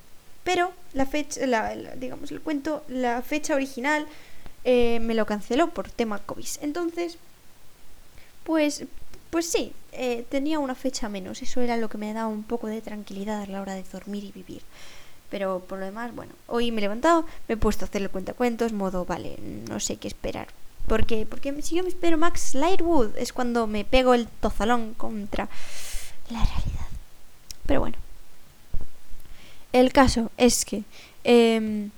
Pero 0.44 0.72
la 0.92 1.06
fecha, 1.06 1.46
la, 1.46 1.74
digamos, 1.96 2.30
el 2.32 2.40
cuento, 2.40 2.84
la 2.88 3.22
fecha 3.22 3.54
original 3.54 4.06
eh, 4.64 5.00
me 5.00 5.14
lo 5.14 5.26
canceló 5.26 5.70
por 5.70 5.90
tema 5.90 6.18
COVID. 6.18 6.46
Entonces, 6.62 7.16
pues, 8.44 8.84
pues 9.30 9.46
sí, 9.46 9.72
eh, 9.92 10.24
tenía 10.28 10.58
una 10.58 10.74
fecha 10.74 11.08
menos. 11.08 11.42
Eso 11.42 11.60
era 11.60 11.76
lo 11.76 11.88
que 11.88 11.98
me 11.98 12.12
daba 12.12 12.28
un 12.28 12.42
poco 12.42 12.66
de 12.66 12.80
tranquilidad 12.80 13.42
a 13.42 13.46
la 13.46 13.60
hora 13.60 13.74
de 13.74 13.84
dormir 13.84 14.24
y 14.24 14.32
vivir. 14.32 14.62
Pero 15.30 15.60
por 15.60 15.78
lo 15.78 15.86
demás, 15.86 16.14
bueno, 16.14 16.32
hoy 16.46 16.70
me 16.72 16.78
he 16.78 16.82
levantado, 16.82 17.24
me 17.48 17.54
he 17.54 17.56
puesto 17.56 17.84
a 17.84 17.88
hacer 17.88 18.02
el 18.02 18.10
cuentacuentos, 18.10 18.72
modo, 18.72 19.06
vale, 19.06 19.38
no 19.68 19.80
sé 19.80 19.96
qué 19.96 20.08
esperar. 20.08 20.48
Porque, 20.86 21.24
porque 21.24 21.62
si 21.62 21.76
yo 21.76 21.82
me 21.82 21.88
espero 21.88 22.18
Max 22.18 22.54
Lightwood 22.54 23.16
es 23.16 23.32
cuando 23.32 23.66
me 23.66 23.84
pego 23.84 24.14
el 24.14 24.26
tozalón 24.26 24.94
contra 24.94 25.48
la 26.28 26.44
realidad. 26.44 26.86
Pero 27.66 27.80
bueno. 27.80 28.01
El 29.72 29.92
caso 29.92 30.30
es 30.36 30.64
que 30.64 30.84
em, 31.24 31.90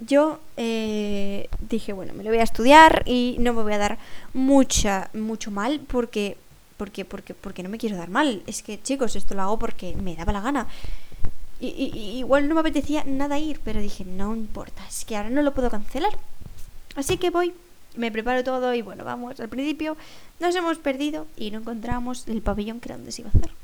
yo 0.00 0.40
eh, 0.56 1.48
dije, 1.68 1.92
bueno, 1.92 2.14
me 2.14 2.24
lo 2.24 2.30
voy 2.30 2.38
a 2.38 2.44
estudiar 2.44 3.02
y 3.06 3.36
no 3.38 3.52
me 3.52 3.62
voy 3.62 3.72
a 3.74 3.78
dar 3.78 3.98
mucha, 4.34 5.10
mucho 5.12 5.50
mal 5.50 5.80
porque, 5.80 6.36
porque, 6.76 7.04
porque, 7.04 7.34
porque 7.34 7.62
no 7.62 7.68
me 7.68 7.78
quiero 7.78 7.96
dar 7.96 8.08
mal. 8.08 8.42
Es 8.46 8.62
que, 8.62 8.80
chicos, 8.82 9.16
esto 9.16 9.34
lo 9.34 9.42
hago 9.42 9.58
porque 9.58 9.94
me 9.96 10.16
daba 10.16 10.32
la 10.32 10.40
gana. 10.40 10.66
Y, 11.60 11.68
y, 11.68 12.18
igual 12.18 12.48
no 12.48 12.54
me 12.54 12.60
apetecía 12.60 13.04
nada 13.04 13.38
ir, 13.38 13.60
pero 13.62 13.80
dije, 13.80 14.04
no 14.04 14.34
importa, 14.34 14.82
es 14.88 15.04
que 15.04 15.16
ahora 15.16 15.30
no 15.30 15.42
lo 15.42 15.54
puedo 15.54 15.70
cancelar. 15.70 16.12
Así 16.96 17.18
que 17.18 17.30
voy, 17.30 17.54
me 17.96 18.10
preparo 18.10 18.42
todo 18.42 18.74
y 18.74 18.82
bueno, 18.82 19.04
vamos, 19.04 19.38
al 19.38 19.48
principio 19.48 19.96
nos 20.40 20.54
hemos 20.56 20.78
perdido 20.78 21.26
y 21.36 21.50
no 21.50 21.58
encontramos 21.58 22.26
el 22.26 22.42
pabellón 22.42 22.80
que 22.80 22.88
era 22.88 22.96
donde 22.96 23.12
se 23.12 23.22
iba 23.22 23.30
a 23.32 23.38
hacer. 23.38 23.61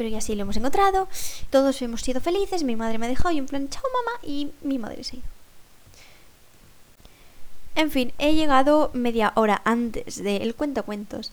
Pero 0.00 0.08
ya 0.08 0.22
sí 0.22 0.34
lo 0.34 0.44
hemos 0.44 0.56
encontrado, 0.56 1.08
todos 1.50 1.82
hemos 1.82 2.00
sido 2.00 2.22
felices, 2.22 2.64
mi 2.64 2.74
madre 2.74 2.96
me 2.96 3.04
ha 3.04 3.08
dejado 3.10 3.32
y 3.32 3.38
en 3.38 3.44
plan, 3.44 3.68
chao 3.68 3.82
mamá, 3.82 4.18
y 4.22 4.48
mi 4.62 4.78
madre 4.78 5.04
se 5.04 5.16
ha 5.16 5.18
ido. 5.18 5.28
En 7.74 7.90
fin, 7.90 8.10
he 8.16 8.34
llegado 8.34 8.90
media 8.94 9.34
hora 9.36 9.60
antes 9.66 10.24
del 10.24 10.54
cuentacuentos. 10.54 11.32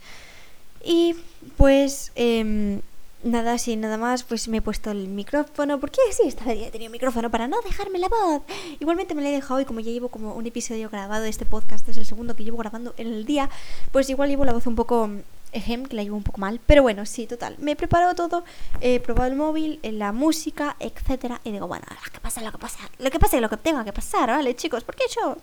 Y 0.83 1.15
pues 1.55 2.11
eh, 2.15 2.81
nada, 3.23 3.57
sin 3.57 3.79
nada 3.79 3.97
más, 3.97 4.23
pues 4.23 4.49
me 4.49 4.57
he 4.57 4.61
puesto 4.61 4.91
el 4.91 5.07
micrófono, 5.07 5.79
porque 5.79 6.01
sí, 6.11 6.23
esta 6.27 6.43
vez 6.43 6.59
ya 6.59 6.67
he 6.67 6.71
tenido 6.71 6.91
micrófono 6.91 7.31
para 7.31 7.47
no 7.47 7.61
dejarme 7.61 7.99
la 7.99 8.09
voz. 8.09 8.41
Igualmente 8.81 9.15
me 9.15 9.21
lo 9.21 9.29
he 9.29 9.31
dejado 9.31 9.61
y 9.61 9.65
como 9.65 9.79
ya 9.79 9.91
llevo 9.91 10.09
como 10.09 10.33
un 10.33 10.45
episodio 10.45 10.89
grabado 10.89 11.23
de 11.23 11.29
este 11.29 11.45
podcast, 11.45 11.87
es 11.87 11.95
el 11.95 12.05
segundo 12.05 12.35
que 12.35 12.43
llevo 12.43 12.57
grabando 12.57 12.93
en 12.97 13.07
el 13.07 13.23
día, 13.23 13.49
pues 13.93 14.09
igual 14.09 14.27
llevo 14.27 14.43
la 14.43 14.51
voz 14.51 14.67
un 14.67 14.75
poco 14.75 15.09
ejem, 15.51 15.85
que 15.85 15.95
la 15.95 16.03
llevo 16.03 16.17
un 16.17 16.23
poco 16.23 16.39
mal, 16.39 16.59
pero 16.65 16.81
bueno, 16.83 17.05
sí, 17.05 17.27
total. 17.27 17.55
Me 17.59 17.71
he 17.71 17.75
preparado 17.75 18.15
todo, 18.15 18.43
he 18.81 18.99
probado 18.99 19.29
el 19.31 19.37
móvil, 19.37 19.79
eh, 19.83 19.91
la 19.91 20.11
música, 20.11 20.75
etcétera, 20.79 21.41
y 21.43 21.51
digo, 21.51 21.67
bueno, 21.67 21.85
lo 21.89 22.11
que 22.11 22.19
pasa, 22.19 22.41
lo 22.41 22.51
que 22.51 22.57
pasa, 22.57 22.79
lo 22.99 23.09
que 23.09 23.19
pasa 23.19 23.37
es 23.37 23.41
lo 23.41 23.49
que 23.49 23.57
tenga 23.57 23.83
que 23.83 23.93
pasar, 23.93 24.29
¿vale, 24.29 24.55
chicos? 24.55 24.83
Porque 24.83 25.03
yo 25.15 25.37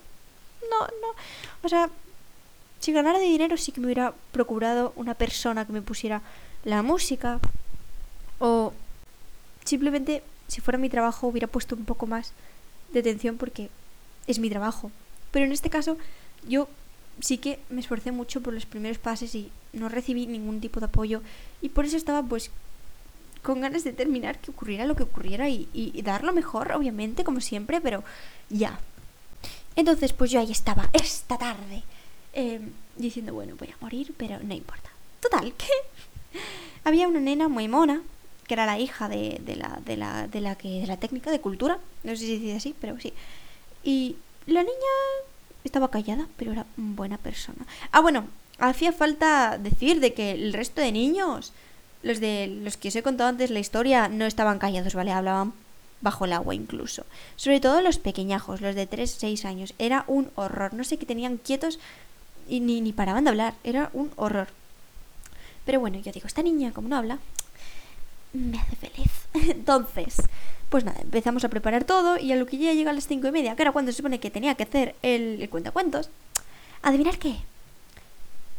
no, 0.71 0.79
no, 0.81 1.09
o 1.63 1.69
sea, 1.69 1.89
si 2.81 2.93
ganara 2.93 3.19
de 3.19 3.25
dinero 3.25 3.57
sí 3.57 3.73
que 3.73 3.81
me 3.81 3.87
hubiera 3.87 4.13
procurado 4.33 4.93
una 4.97 5.15
persona 5.15 5.65
que 5.67 5.73
me 5.73 5.83
pusiera 5.83 6.23
la 6.65 6.83
música, 6.83 7.41
o 8.39 8.73
simplemente, 9.65 10.23
si 10.49 10.61
fuera 10.61 10.79
mi 10.79 10.91
trabajo, 10.91 11.27
hubiera 11.27 11.47
puesto 11.47 11.75
un 11.75 11.85
poco 11.85 12.07
más 12.07 12.33
de 12.93 13.01
atención 13.01 13.37
porque 13.37 13.71
es 14.27 14.39
mi 14.39 14.51
trabajo. 14.51 14.91
Pero 15.31 15.47
en 15.47 15.53
este 15.53 15.71
caso, 15.71 15.97
yo 16.47 16.69
sí 17.21 17.39
que 17.39 17.59
me 17.71 17.81
esforcé 17.81 18.13
mucho 18.13 18.41
por 18.41 18.55
los 18.55 18.67
primeros 18.67 18.99
pases 18.99 19.35
y 19.35 19.51
no 19.73 19.89
recibí 19.89 20.27
ningún 20.27 20.61
tipo 20.61 20.81
de 20.81 20.87
apoyo. 20.87 21.23
Y 21.61 21.71
por 21.71 21.85
eso 21.85 21.97
estaba, 21.97 22.23
pues, 22.23 22.51
con 23.43 23.61
ganas 23.61 23.85
de 23.85 23.93
terminar, 23.93 24.39
que 24.39 24.51
ocurriera 24.51 24.87
lo 24.87 24.97
que 24.97 25.03
ocurriera 25.03 25.49
y, 25.49 25.69
y, 25.73 26.01
dar 26.03 26.25
lo 26.25 26.33
mejor, 26.33 26.73
obviamente, 26.73 27.25
como 27.25 27.41
siempre, 27.41 27.81
pero 27.81 28.03
ya. 28.49 28.79
Entonces, 29.77 30.13
pues 30.13 30.31
yo 30.31 30.41
ahí 30.41 30.51
estaba, 30.51 30.89
esta 30.93 31.37
tarde, 31.37 31.83
eh, 32.33 32.61
diciendo, 32.97 33.35
bueno, 33.35 33.57
voy 33.59 33.69
a 33.69 33.83
morir, 33.83 34.15
pero 34.17 34.39
no 34.43 34.55
importa. 34.55 34.91
Total, 35.21 35.53
que 35.55 35.69
había 36.85 37.09
una 37.09 37.21
nena 37.21 37.49
muy 37.49 37.69
mona 37.69 38.03
que 38.47 38.55
era 38.55 38.67
la 38.67 38.79
hija 38.79 39.09
de, 39.09 39.41
de, 39.45 39.57
la, 39.57 39.81
de, 39.85 39.97
la, 39.97 40.29
de, 40.29 40.41
la, 40.41 40.55
que, 40.55 40.81
de 40.81 40.87
la 40.87 40.99
técnica 40.99 41.31
de 41.31 41.41
cultura, 41.41 41.79
no 42.03 42.11
sé 42.13 42.19
si 42.19 42.39
dice 42.39 42.57
así, 42.57 42.75
pero 42.79 42.99
sí. 43.01 43.13
Y 43.83 44.17
la 44.47 44.63
niña 44.63 44.75
estaba 45.65 45.91
callada, 45.91 46.29
pero 46.37 46.53
era 46.53 46.67
buena 46.77 47.19
persona. 47.19 47.67
Ah, 47.91 48.01
bueno, 48.01 48.27
hacía 48.59 48.93
falta 48.93 49.59
decir 49.59 50.01
de 50.01 50.15
que 50.15 50.33
el 50.33 50.53
resto 50.53 50.81
de 50.81 50.93
niños, 50.93 51.53
los 52.03 52.21
de 52.21 52.47
los 52.63 52.77
que 52.77 52.89
os 52.89 52.97
he 52.97 53.03
contado 53.03 53.31
antes 53.31 53.51
la 53.51 53.61
historia, 53.61 54.09
no 54.09 54.27
estaban 54.27 54.59
callados, 54.59 54.95
¿vale? 54.95 55.13
Hablaban 55.13 55.53
bajo 56.01 56.27
el 56.27 56.35
agua 56.35 56.55
incluso. 56.55 57.05
Sobre 57.37 57.61
todo 57.61 57.81
los 57.81 57.99
pequeñajos, 57.99 58.61
los 58.61 58.75
de 58.75 58.87
3, 58.87 59.11
6 59.11 59.45
años. 59.47 59.75
Era 59.79 60.05
un 60.07 60.31
horror. 60.37 60.75
No 60.75 60.85
sé 60.85 60.99
qué 60.99 61.07
tenían 61.07 61.39
quietos 61.39 61.79
y 62.47 62.61
ni, 62.61 62.81
ni 62.81 62.93
paraban 62.93 63.25
de 63.25 63.31
hablar. 63.31 63.55
Era 63.65 63.91
un 63.95 64.11
horror. 64.17 64.49
Pero 65.65 65.81
bueno, 65.81 65.99
yo 65.99 66.13
digo, 66.13 66.27
esta 66.27 66.43
niña, 66.43 66.73
como 66.73 66.89
no 66.89 66.97
habla, 66.97 67.19
me 68.35 68.59
hace 68.59 68.77
feliz. 68.77 69.11
Entonces, 69.49 70.17
pues 70.69 70.85
nada, 70.85 71.01
empezamos 71.01 71.45
a 71.45 71.49
preparar 71.49 71.85
todo 71.85 72.19
y 72.19 72.33
a 72.33 72.37
lo 72.37 72.47
que 72.47 72.59
llega 72.59 72.91
a 72.91 72.95
las 72.95 73.07
cinco 73.07 73.29
y 73.29 73.33
media, 73.33 73.57
que 73.57 73.63
era 73.63 73.73
cuando 73.73 73.93
se 73.93 73.97
supone 73.97 74.21
que 74.21 74.31
tenía 74.31 74.55
que 74.55 74.65
hacer 74.65 74.95
el, 75.03 75.41
el 75.41 75.49
cuentacuentos, 75.49 76.11
¿adivinar 76.83 77.19
qué? 77.19 77.37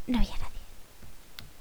No 0.06 0.18
había 0.18 0.32
nadie. 0.32 0.60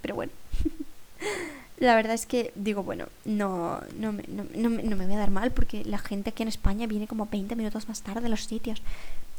Pero 0.01 0.15
bueno. 0.15 0.31
la 1.77 1.95
verdad 1.95 2.13
es 2.13 2.25
que 2.25 2.51
digo, 2.55 2.83
bueno, 2.83 3.07
no, 3.25 3.81
no, 3.97 4.13
me, 4.13 4.23
no, 4.27 4.45
no, 4.55 4.69
no, 4.69 4.95
me 4.95 5.05
voy 5.05 5.15
a 5.15 5.19
dar 5.19 5.31
mal 5.31 5.51
porque 5.51 5.83
la 5.83 5.97
gente 5.97 6.29
aquí 6.29 6.43
en 6.43 6.49
España 6.49 6.87
viene 6.87 7.07
como 7.07 7.27
20 7.27 7.55
minutos 7.55 7.87
más 7.89 8.01
tarde 8.01 8.27
a 8.27 8.29
los 8.29 8.45
sitios. 8.45 8.81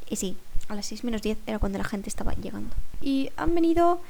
Y 0.08 0.16
sí, 0.16 0.36
a 0.68 0.74
las 0.74 0.86
6 0.86 1.04
menos 1.04 1.22
10 1.22 1.38
era 1.46 1.58
cuando 1.58 1.78
la 1.78 1.84
gente 1.84 2.08
estaba 2.08 2.32
llegando. 2.34 2.74
Y 3.00 3.30
han 3.36 3.54
venido 3.54 4.00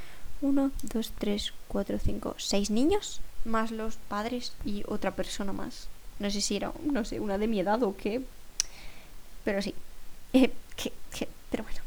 1, 0.41 0.71
2, 0.93 1.13
3, 1.19 1.53
4, 1.69 1.99
5, 1.99 2.35
6 2.37 2.71
niños 2.71 3.21
más 3.47 3.71
los 3.71 3.97
padres 3.97 4.53
y 4.65 4.85
otra 4.89 5.13
persona 5.13 5.53
más. 5.53 5.89
No 6.19 6.31
sé 6.31 6.41
si 6.41 6.57
era, 6.57 6.73
no 6.83 7.05
sé, 7.05 7.21
una 7.21 7.39
de 7.39 7.47
mi 7.47 7.61
edad 7.61 7.83
o 7.83 7.97
qué. 7.97 8.23
Pero 9.45 9.63
sí. 9.63 9.75
Eh, 10.79 10.93
pero 11.51 11.65
bueno. 11.65 11.81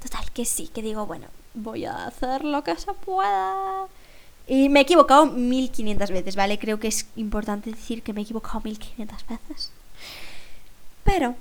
Total, 0.00 0.30
que 0.30 0.44
sí, 0.44 0.68
que 0.68 0.82
digo, 0.82 1.04
bueno, 1.04 1.26
voy 1.54 1.84
a 1.84 2.06
hacer 2.06 2.44
lo 2.44 2.62
que 2.62 2.76
se 2.76 2.92
pueda. 2.92 3.86
Y 4.46 4.68
me 4.68 4.80
he 4.80 4.82
equivocado 4.82 5.26
1500 5.26 6.10
veces, 6.10 6.36
¿vale? 6.36 6.58
Creo 6.58 6.78
que 6.78 6.86
es 6.88 7.06
importante 7.16 7.70
decir 7.70 8.02
que 8.02 8.12
me 8.12 8.20
he 8.20 8.24
equivocado 8.24 8.60
1500 8.60 9.26
veces. 9.26 9.72
Pero... 11.02 11.34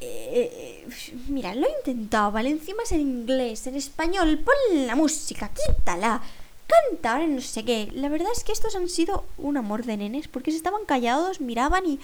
Eh, 0.00 0.86
mira, 1.26 1.56
lo 1.56 1.66
he 1.66 1.70
intentado, 1.78 2.30
¿vale? 2.30 2.50
Encima 2.50 2.84
es 2.84 2.92
en 2.92 3.00
inglés, 3.00 3.66
en 3.66 3.74
español. 3.74 4.38
Pon 4.38 4.86
la 4.86 4.94
música, 4.94 5.50
quítala 5.50 6.22
cantar 6.68 7.28
no 7.28 7.40
sé 7.40 7.64
qué. 7.64 7.90
La 7.94 8.08
verdad 8.08 8.28
es 8.34 8.44
que 8.44 8.52
estos 8.52 8.76
han 8.76 8.88
sido 8.88 9.24
un 9.36 9.56
amor 9.56 9.84
de 9.84 9.96
nenes 9.96 10.28
porque 10.28 10.50
se 10.50 10.58
estaban 10.58 10.84
callados, 10.84 11.40
miraban 11.40 11.86
y, 11.86 11.98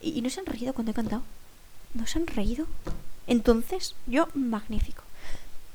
y, 0.00 0.20
no 0.22 0.30
se 0.30 0.40
han 0.40 0.46
reído 0.46 0.74
cuando 0.74 0.92
he 0.92 0.94
cantado. 0.94 1.22
¿No 1.94 2.06
se 2.06 2.18
han 2.18 2.26
reído? 2.26 2.66
Entonces, 3.26 3.94
yo, 4.06 4.28
magnífico. 4.34 5.02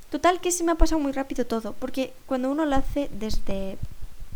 Total 0.10 0.40
que 0.40 0.52
se 0.52 0.64
me 0.64 0.72
ha 0.72 0.76
pasado 0.76 1.02
muy 1.02 1.12
rápido 1.12 1.46
todo, 1.46 1.74
porque 1.74 2.14
cuando 2.26 2.50
uno 2.50 2.66
lo 2.66 2.76
hace 2.76 3.10
desde... 3.12 3.78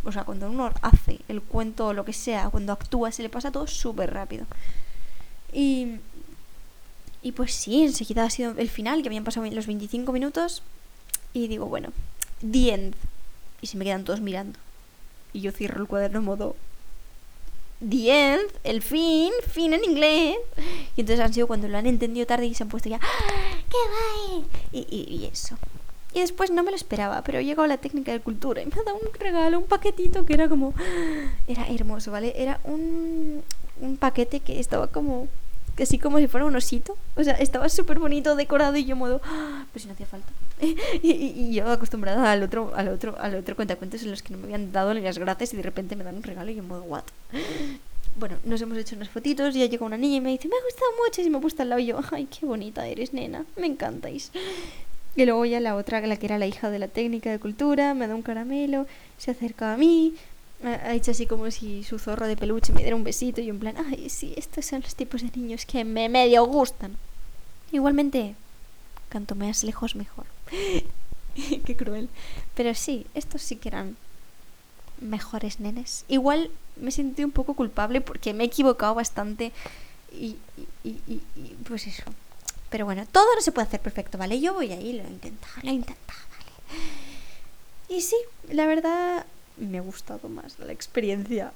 O 0.04 0.12
sea, 0.12 0.24
cuando 0.24 0.50
uno 0.50 0.72
hace 0.82 1.20
el 1.28 1.42
cuento 1.42 1.88
o 1.88 1.94
lo 1.94 2.06
que 2.06 2.14
sea, 2.14 2.50
cuando 2.50 2.74
actúa, 2.74 3.12
se 3.12 3.22
le 3.22 3.30
pasa 3.30 3.52
todo 3.52 3.68
súper 3.68 4.14
rápido. 4.14 4.46
Y... 5.54 6.00
Y 7.22 7.34
pues 7.34 7.54
sí, 7.54 7.84
enseguida 7.84 8.24
ha 8.24 8.30
sido 8.30 8.52
el 8.58 8.70
final, 8.70 9.02
que 9.02 9.10
habían 9.10 9.26
pasado 9.26 9.46
los 9.48 9.68
25 9.68 10.14
minutos. 10.14 10.64
Y 11.34 11.50
digo, 11.50 11.66
bueno, 11.66 11.90
the 12.40 12.74
end 12.74 12.96
y 13.62 13.68
se 13.68 13.78
me 13.78 13.86
quedan 13.86 14.04
todos 14.04 14.22
mirando. 14.22 14.60
Y 15.34 15.42
yo 15.42 15.52
cierro 15.52 15.82
el 15.82 15.88
cuaderno 15.88 16.20
en 16.20 16.26
modo 16.26 16.56
The 17.88 18.34
end, 18.34 18.52
el 18.66 18.82
fin, 18.82 19.32
fin 19.48 19.74
en 19.74 19.84
inglés. 19.86 20.38
Y 20.98 21.02
entonces 21.02 21.24
han 21.24 21.34
sido 21.34 21.48
cuando 21.48 21.68
lo 21.68 21.78
han 21.78 21.88
entendido 21.88 22.26
tarde 22.28 22.46
y 22.48 22.54
se 22.54 22.64
han 22.64 22.70
puesto 22.70 22.90
ya 22.90 23.00
¡Ah, 23.02 23.62
¡Qué 23.70 23.78
guay! 24.32 24.46
Y, 24.74 25.16
y, 25.16 25.26
eso. 25.26 25.58
Y 26.14 26.20
después 26.20 26.52
no 26.52 26.64
me 26.64 26.72
lo 26.72 26.76
esperaba, 26.76 27.22
pero 27.24 27.40
llegó 27.40 27.66
la 27.68 27.78
técnica 27.78 28.12
de 28.12 28.20
cultura 28.20 28.62
y 28.62 28.66
me 28.66 28.74
ha 28.74 28.84
dado 28.84 28.98
un 28.98 29.14
regalo, 29.18 29.60
un 29.60 29.66
paquetito 29.66 30.26
que 30.26 30.34
era 30.34 30.50
como... 30.50 30.74
Era 31.48 31.68
hermoso, 31.68 32.12
¿vale? 32.12 32.34
Era 32.36 32.60
un, 32.64 33.44
un 33.80 33.98
paquete 33.98 34.42
que 34.42 34.60
estaba 34.60 34.88
como... 34.88 35.28
Así 35.82 35.98
como 35.98 36.18
si 36.20 36.28
fuera 36.28 36.46
un 36.46 36.56
osito. 36.56 36.98
O 37.16 37.24
sea, 37.24 37.34
estaba 37.34 37.70
súper 37.70 38.00
bonito, 38.00 38.36
decorado 38.36 38.78
y 38.78 38.86
yo 38.86 38.96
modo... 38.96 39.22
¡Ah! 39.24 39.66
Pues 39.72 39.86
no 39.86 39.94
hacía 39.94 40.06
falta. 40.06 40.28
y, 41.02 41.54
yo 41.54 41.72
acostumbrada 41.72 42.32
al 42.32 42.44
otro, 42.44 42.72
al 42.76 42.90
otro, 42.90 43.16
al 43.20 43.36
otro 43.36 43.56
cuentacuentos 43.56 44.04
en 44.04 44.12
los 44.12 44.22
que 44.22 44.34
no 44.34 44.40
me 44.40 44.46
habían 44.46 44.72
dado 44.72 44.94
ni 44.94 45.02
las 45.02 45.18
gracias 45.18 45.54
y 45.54 45.58
de 45.58 45.64
repente 45.64 45.96
me 45.96 46.04
dan 46.04 46.18
un 46.18 46.24
regalo 46.24 46.52
y 46.52 46.56
yo 46.56 46.64
modo, 46.64 46.84
what? 46.84 47.04
Bueno, 48.18 48.38
nos 48.44 48.62
hemos 48.62 48.78
hecho 48.78 48.96
unas 48.96 49.10
fotitos 49.10 49.56
y 49.56 49.60
ya 49.60 49.68
llega 49.68 49.86
una 49.86 49.98
niña 49.98 50.18
y 50.18 50.22
me 50.22 50.32
dice, 50.32 50.50
me 50.50 50.56
ha 50.56 50.64
gustado 50.64 50.92
mucho 51.06 51.22
y 51.22 51.30
me 51.30 51.40
puesto 51.40 51.62
al 51.62 51.70
lado 51.70 51.80
y 51.80 51.86
yo, 51.86 52.00
ay, 52.12 52.26
qué 52.26 52.46
bonita 52.46 52.86
eres, 52.86 53.14
nena, 53.14 53.46
me 53.56 53.68
encantáis. 53.68 54.32
Y 55.16 55.26
luego 55.26 55.46
ya 55.46 55.60
la 55.60 55.76
otra, 55.76 56.02
la 56.02 56.18
que 56.18 56.26
era 56.26 56.38
la 56.38 56.48
hija 56.48 56.70
de 56.70 56.80
la 56.80 56.88
técnica 56.88 57.32
de 57.32 57.40
cultura, 57.40 57.94
me 57.94 58.08
da 58.08 58.16
un 58.16 58.22
caramelo, 58.22 58.88
se 59.18 59.32
acerca 59.32 59.74
a 59.74 59.78
mí, 59.78 60.16
ha 60.64 60.94
hecho 60.94 61.12
así 61.12 61.26
como 61.26 61.50
si 61.52 61.84
su 61.84 62.00
zorro 62.00 62.28
de 62.28 62.36
peluche 62.36 62.74
me 62.74 62.82
diera 62.82 62.96
un 62.96 63.04
besito 63.04 63.40
y 63.42 63.50
en 63.50 63.60
plan, 63.60 63.76
ay, 63.78 64.10
sí, 64.10 64.34
estos 64.36 64.66
son 64.66 64.82
los 64.82 64.96
tipos 64.96 65.22
de 65.22 65.32
niños 65.36 65.66
que 65.66 65.86
me 65.86 66.10
medio 66.10 66.44
gustan. 66.46 66.98
Igualmente, 67.72 68.36
cuanto 69.12 69.36
más 69.36 69.64
lejos 69.64 69.96
mejor. 69.96 70.26
Qué 71.66 71.78
cruel. 71.78 72.10
Pero 72.56 72.76
sí, 72.76 73.06
estos 73.14 73.42
sí 73.42 73.56
que 73.56 73.70
eran 73.70 73.96
mejores 75.00 75.60
nenes. 75.60 76.04
Igual 76.10 76.52
me 76.76 76.92
sentí 76.92 77.24
un 77.24 77.32
poco 77.32 77.54
culpable 77.54 78.02
porque 78.02 78.34
me 78.34 78.44
he 78.44 78.48
equivocado 78.48 78.96
bastante 78.96 79.54
y, 80.12 80.36
y 80.84 81.22
pues 81.68 81.88
eso. 81.88 82.04
Pero 82.70 82.86
bueno, 82.86 83.06
todo 83.12 83.26
no 83.36 83.42
se 83.42 83.52
puede 83.52 83.68
hacer 83.68 83.80
perfecto, 83.80 84.18
¿vale? 84.18 84.40
Yo 84.40 84.54
voy 84.54 84.72
ahí, 84.72 84.94
lo 84.94 85.04
he 85.04 85.08
intentado, 85.08 85.54
lo 85.64 85.70
he 85.70 85.74
intentado, 85.74 86.20
¿vale? 86.32 86.52
Y 87.90 88.02
sí, 88.02 88.18
la 88.50 88.66
verdad 88.68 89.26
me 89.60 89.78
ha 89.78 89.82
gustado 89.82 90.30
más 90.30 90.58
la 90.60 90.72
experiencia. 90.72 91.52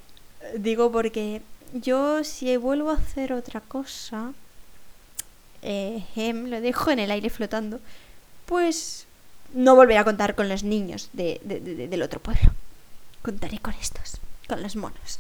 Digo 0.58 0.92
porque 0.92 1.42
yo 1.74 2.24
si 2.24 2.56
vuelvo 2.58 2.92
a 2.92 2.96
hacer 2.96 3.34
otra 3.34 3.62
cosa, 3.62 4.34
eh, 5.62 6.04
lo 6.34 6.62
dejo 6.62 6.92
en 6.92 7.00
el 7.00 7.12
aire 7.12 7.30
flotando, 7.30 7.80
pues 8.46 9.08
no 9.54 9.76
volveré 9.76 10.00
a 10.00 10.04
contar 10.04 10.36
con 10.36 10.50
los 10.50 10.64
niños 10.64 11.10
de, 11.14 11.40
del 11.44 12.02
otro 12.02 12.20
pueblo. 12.20 12.52
Contaré 13.22 13.60
con 13.60 13.74
estos, 13.74 14.18
con 14.48 14.62
los 14.62 14.76
monos. 14.76 15.18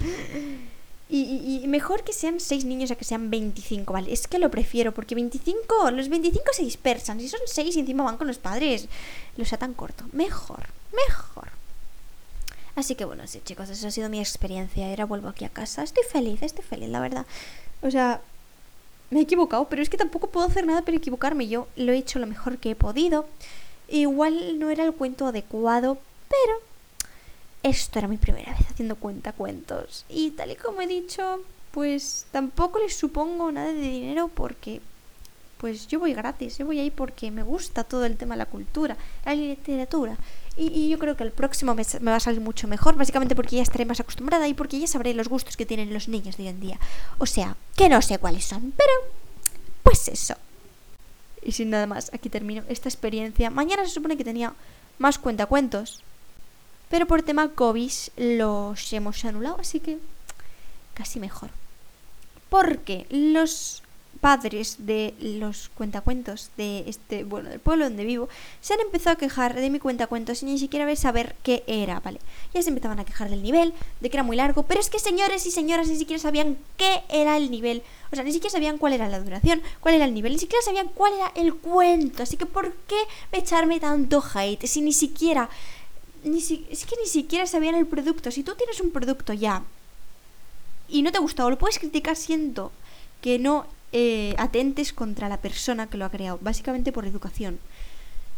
Y, 1.09 1.63
mejor 1.67 2.03
que 2.03 2.11
sean 2.11 2.39
6 2.39 2.65
niños 2.65 2.89
a 2.89 2.95
que 2.95 3.03
sean 3.03 3.29
25, 3.29 3.93
¿vale? 3.93 4.11
Es 4.11 4.27
que 4.27 4.39
lo 4.39 4.49
prefiero, 4.49 4.95
porque 4.95 5.13
25, 5.13 5.91
los 5.91 6.09
25 6.09 6.43
se 6.53 6.63
dispersan. 6.63 7.19
Si 7.19 7.29
son 7.29 7.41
6 7.45 7.75
y 7.75 7.79
encima 7.81 8.03
van 8.03 8.17
con 8.17 8.25
los 8.25 8.39
padres, 8.39 8.87
los 9.37 9.47
sea 9.47 9.59
tan 9.59 9.75
corto. 9.75 10.05
Mejor, 10.11 10.65
mejor. 10.91 11.49
Así 12.75 12.95
que 12.95 13.05
bueno, 13.05 13.27
sí, 13.27 13.41
chicos, 13.43 13.69
esa 13.69 13.87
ha 13.87 13.91
sido 13.91 14.09
mi 14.09 14.19
experiencia. 14.19 14.89
Ahora 14.89 15.05
vuelvo 15.05 15.29
aquí 15.29 15.45
a 15.45 15.49
casa. 15.49 15.83
Estoy 15.83 16.03
feliz, 16.11 16.41
estoy 16.41 16.63
feliz, 16.63 16.89
la 16.89 16.99
verdad. 16.99 17.25
O 17.81 17.91
sea, 17.91 18.21
me 19.09 19.19
he 19.19 19.23
equivocado, 19.23 19.67
pero 19.69 19.81
es 19.81 19.89
que 19.89 19.97
tampoco 19.97 20.27
puedo 20.27 20.47
hacer 20.47 20.65
nada 20.65 20.81
para 20.81 20.97
equivocarme. 20.97 21.47
Yo 21.47 21.67
lo 21.75 21.91
he 21.91 21.97
hecho 21.97 22.19
lo 22.19 22.27
mejor 22.27 22.57
que 22.57 22.71
he 22.71 22.75
podido. 22.75 23.27
Igual 23.87 24.57
no 24.59 24.69
era 24.69 24.83
el 24.85 24.93
cuento 24.93 25.27
adecuado, 25.27 25.99
pero 26.29 26.59
esto 27.61 27.99
era 27.99 28.07
mi 28.07 28.17
primera 28.17 28.53
vez 28.53 28.67
haciendo 28.69 28.95
cuentacuentos. 28.95 30.05
Y 30.09 30.31
tal 30.31 30.51
y 30.51 30.55
como 30.55 30.81
he 30.81 30.87
dicho, 30.87 31.41
pues 31.71 32.25
tampoco 32.31 32.79
les 32.79 32.95
supongo 32.95 33.51
nada 33.51 33.71
de 33.71 33.81
dinero 33.81 34.29
porque 34.33 34.81
pues 35.57 35.87
yo 35.87 35.99
voy 35.99 36.13
gratis, 36.13 36.57
yo 36.57 36.65
voy 36.65 36.79
ahí 36.79 36.91
porque 36.91 37.31
me 37.31 37.41
gusta 37.41 37.85
todo 37.85 38.05
el 38.05 38.17
tema 38.17 38.35
de 38.35 38.39
la 38.39 38.47
cultura, 38.47 38.97
la 39.25 39.33
literatura. 39.33 40.17
Y, 40.55 40.89
yo 40.89 40.99
creo 40.99 41.17
que 41.17 41.23
el 41.23 41.31
próximo 41.31 41.73
mes 41.73 41.99
me 41.99 42.11
va 42.11 42.17
a 42.17 42.19
salir 42.19 42.39
mucho 42.39 42.67
mejor, 42.67 42.95
básicamente 42.95 43.35
porque 43.35 43.55
ya 43.55 43.63
estaré 43.63 43.85
más 43.85 43.99
acostumbrada 43.99 44.47
y 44.47 44.53
porque 44.53 44.79
ya 44.79 44.87
sabré 44.87 45.13
los 45.13 45.27
gustos 45.27 45.57
que 45.57 45.65
tienen 45.65 45.93
los 45.93 46.07
niños 46.07 46.37
de 46.37 46.43
hoy 46.43 46.49
en 46.49 46.59
día. 46.59 46.79
O 47.17 47.25
sea, 47.25 47.55
que 47.75 47.89
no 47.89 48.01
sé 48.01 48.19
cuáles 48.19 48.45
son, 48.45 48.71
pero 48.77 48.91
pues 49.81 50.07
eso. 50.07 50.35
Y 51.41 51.53
sin 51.53 51.71
nada 51.71 51.87
más, 51.87 52.11
aquí 52.13 52.29
termino 52.29 52.63
esta 52.69 52.87
experiencia. 52.87 53.49
Mañana 53.49 53.83
se 53.85 53.91
supone 53.91 54.15
que 54.15 54.23
tenía 54.23 54.53
más 54.99 55.17
cuentacuentos, 55.17 56.03
pero 56.89 57.07
por 57.07 57.23
tema 57.23 57.49
COVID 57.49 57.91
los 58.17 58.93
hemos 58.93 59.25
anulado, 59.25 59.57
así 59.59 59.79
que 59.79 59.97
casi 60.93 61.19
mejor. 61.19 61.49
Porque 62.49 63.07
los 63.09 63.81
padres 64.21 64.77
de 64.79 65.13
los 65.19 65.69
cuentacuentos 65.69 66.49
de 66.57 66.85
este, 66.87 67.23
bueno, 67.23 67.49
del 67.49 67.59
pueblo 67.59 67.85
donde 67.85 68.05
vivo, 68.05 68.29
se 68.61 68.73
han 68.73 68.79
empezado 68.79 69.15
a 69.15 69.17
quejar 69.17 69.55
de 69.55 69.69
mi 69.69 69.79
cuentacuentos 69.79 70.39
sin 70.39 70.49
ni 70.49 70.59
siquiera 70.59 70.93
saber 70.95 71.35
qué 71.43 71.63
era, 71.67 71.99
¿vale? 71.99 72.19
Ya 72.53 72.61
se 72.61 72.69
empezaban 72.69 72.99
a 72.99 73.05
quejar 73.05 73.29
del 73.29 73.43
nivel, 73.43 73.73
de 73.99 74.09
que 74.09 74.17
era 74.17 74.23
muy 74.23 74.37
largo, 74.37 74.63
pero 74.63 74.79
es 74.79 74.89
que 74.89 74.99
señores 74.99 75.45
y 75.45 75.51
señoras 75.51 75.87
ni 75.87 75.97
siquiera 75.97 76.21
sabían 76.21 76.57
qué 76.77 77.03
era 77.09 77.37
el 77.37 77.51
nivel, 77.51 77.83
o 78.11 78.15
sea, 78.15 78.23
ni 78.23 78.31
siquiera 78.31 78.51
sabían 78.51 78.77
cuál 78.77 78.93
era 78.93 79.09
la 79.09 79.19
duración, 79.19 79.61
cuál 79.79 79.95
era 79.95 80.05
el 80.05 80.13
nivel, 80.13 80.33
ni 80.33 80.39
siquiera 80.39 80.63
sabían 80.63 80.89
cuál 80.89 81.13
era 81.13 81.31
el 81.35 81.55
cuento, 81.55 82.23
así 82.23 82.37
que 82.37 82.45
¿por 82.45 82.73
qué 82.87 82.97
echarme 83.31 83.79
tanto 83.79 84.23
hate 84.33 84.67
si 84.67 84.81
ni 84.81 84.93
siquiera 84.93 85.49
ni 86.23 86.37
es 86.37 86.85
que 86.85 86.95
ni 87.01 87.07
siquiera 87.07 87.45
sabían 87.45 87.75
el 87.75 87.85
producto. 87.85 88.31
Si 88.31 88.43
tú 88.43 88.55
tienes 88.55 88.79
un 88.81 88.91
producto 88.91 89.33
ya 89.33 89.63
y 90.87 91.01
no 91.01 91.11
te 91.11 91.17
ha 91.17 91.21
gustado, 91.21 91.49
lo 91.49 91.57
puedes 91.57 91.79
criticar 91.79 92.15
siendo 92.15 92.71
que 93.21 93.39
no 93.39 93.65
eh, 93.93 94.35
atentes 94.37 94.91
contra 94.91 95.29
la 95.29 95.37
persona 95.37 95.87
que 95.87 95.97
lo 95.97 96.05
ha 96.05 96.09
creado, 96.09 96.39
básicamente 96.41 96.91
por 96.91 97.05
educación. 97.05 97.59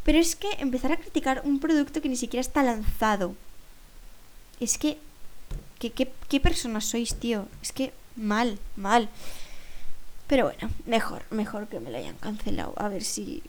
Pero 0.04 0.20
es 0.20 0.36
que 0.36 0.52
empezar 0.60 0.92
a 0.92 0.98
criticar 0.98 1.42
un 1.44 1.60
producto 1.60 2.02
que 2.02 2.10
ni 2.10 2.16
siquiera 2.16 2.42
está 2.42 2.62
lanzado. 2.64 3.34
Es 4.60 4.78
que... 4.78 4.98
¿Qué, 5.80 5.92
qué, 5.92 6.12
qué 6.30 6.40
personas 6.40 6.86
sois, 6.86 7.16
tío? 7.16 7.48
Es 7.62 7.72
que 7.72 7.92
mal, 8.16 8.60
mal. 8.76 9.10
Pero 10.28 10.46
bueno, 10.46 10.70
mejor, 10.86 11.24
mejor 11.32 11.68
que 11.68 11.80
me 11.80 11.92
lo 11.92 11.98
hayan 11.98 12.16
cancelado. 12.16 12.74
A 12.78 12.88
ver 12.88 13.04
si... 13.04 13.42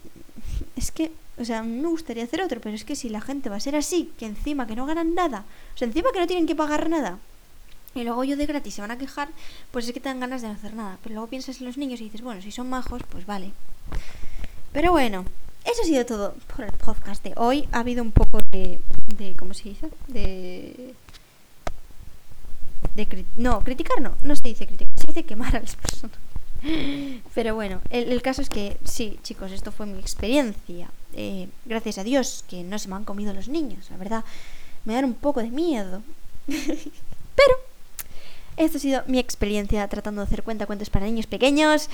Es 0.75 0.91
que 0.91 1.11
o 1.39 1.45
sea, 1.45 1.61
me 1.61 1.87
gustaría 1.87 2.23
hacer 2.23 2.41
otro, 2.41 2.59
pero 2.59 2.75
es 2.75 2.83
que 2.83 2.95
si 2.95 3.09
la 3.09 3.21
gente 3.21 3.49
va 3.49 3.57
a 3.57 3.61
ser 3.61 3.75
así, 3.75 4.11
que 4.17 4.25
encima 4.25 4.65
que 4.65 4.75
no 4.75 4.85
ganan 4.85 5.13
nada, 5.13 5.45
o 5.75 5.77
sea, 5.77 5.87
encima 5.87 6.11
que 6.11 6.19
no 6.19 6.27
tienen 6.27 6.47
que 6.47 6.55
pagar 6.55 6.89
nada, 6.89 7.19
y 7.97 8.03
luego 8.03 8.23
yo 8.23 8.37
de 8.37 8.45
gratis 8.45 8.75
se 8.75 8.81
van 8.81 8.91
a 8.91 8.97
quejar, 8.97 9.29
pues 9.71 9.85
es 9.85 9.93
que 9.93 9.99
te 9.99 10.09
dan 10.09 10.19
ganas 10.19 10.41
de 10.41 10.47
no 10.47 10.53
hacer 10.53 10.73
nada. 10.73 10.97
Pero 11.03 11.15
luego 11.15 11.29
piensas 11.29 11.59
en 11.59 11.65
los 11.65 11.77
niños 11.77 11.99
y 12.01 12.05
dices, 12.05 12.21
bueno, 12.21 12.41
si 12.41 12.51
son 12.51 12.69
majos, 12.69 13.01
pues 13.09 13.25
vale. 13.25 13.51
Pero 14.71 14.91
bueno, 14.91 15.25
eso 15.65 15.81
ha 15.81 15.85
sido 15.85 16.05
todo 16.05 16.35
por 16.55 16.65
el 16.65 16.71
podcast 16.71 17.23
de 17.23 17.33
hoy. 17.35 17.67
Ha 17.71 17.79
habido 17.79 18.01
un 18.01 18.11
poco 18.11 18.39
de. 18.51 18.79
de 19.17 19.35
¿Cómo 19.35 19.53
se 19.53 19.69
dice? 19.69 19.89
De. 20.07 20.93
de 22.95 23.25
no, 23.35 23.61
criticar 23.61 24.01
no. 24.01 24.15
No 24.23 24.35
se 24.35 24.47
dice 24.47 24.65
criticar, 24.67 24.97
se 24.97 25.07
dice 25.07 25.23
quemar 25.23 25.55
a 25.55 25.59
las 25.59 25.75
personas. 25.75 26.17
Pero 27.35 27.55
bueno, 27.55 27.81
el, 27.89 28.21
caso 28.21 28.41
es 28.41 28.49
que 28.49 28.77
sí, 28.83 29.19
chicos, 29.23 29.51
esto 29.51 29.71
fue 29.71 29.85
mi 29.85 29.99
experiencia. 29.99 30.89
Eh, 31.13 31.49
gracias 31.65 31.97
a 31.97 32.03
Dios 32.03 32.45
que 32.47 32.63
no 32.63 32.79
se 32.79 32.87
me 32.87 32.95
han 32.95 33.03
comido 33.03 33.33
los 33.33 33.47
niños, 33.49 33.89
la 33.89 33.97
verdad. 33.97 34.23
Me 34.85 34.93
dan 34.93 35.05
un 35.05 35.15
poco 35.15 35.41
de 35.41 35.51
miedo. 35.51 36.01
Esto 38.57 38.77
ha 38.77 38.81
sido 38.81 39.03
mi 39.07 39.19
experiencia 39.19 39.87
tratando 39.87 40.21
de 40.21 40.27
hacer 40.27 40.43
cuenta 40.43 40.65
cuentos 40.65 40.89
para 40.89 41.05
niños 41.05 41.27
pequeños. 41.27 41.89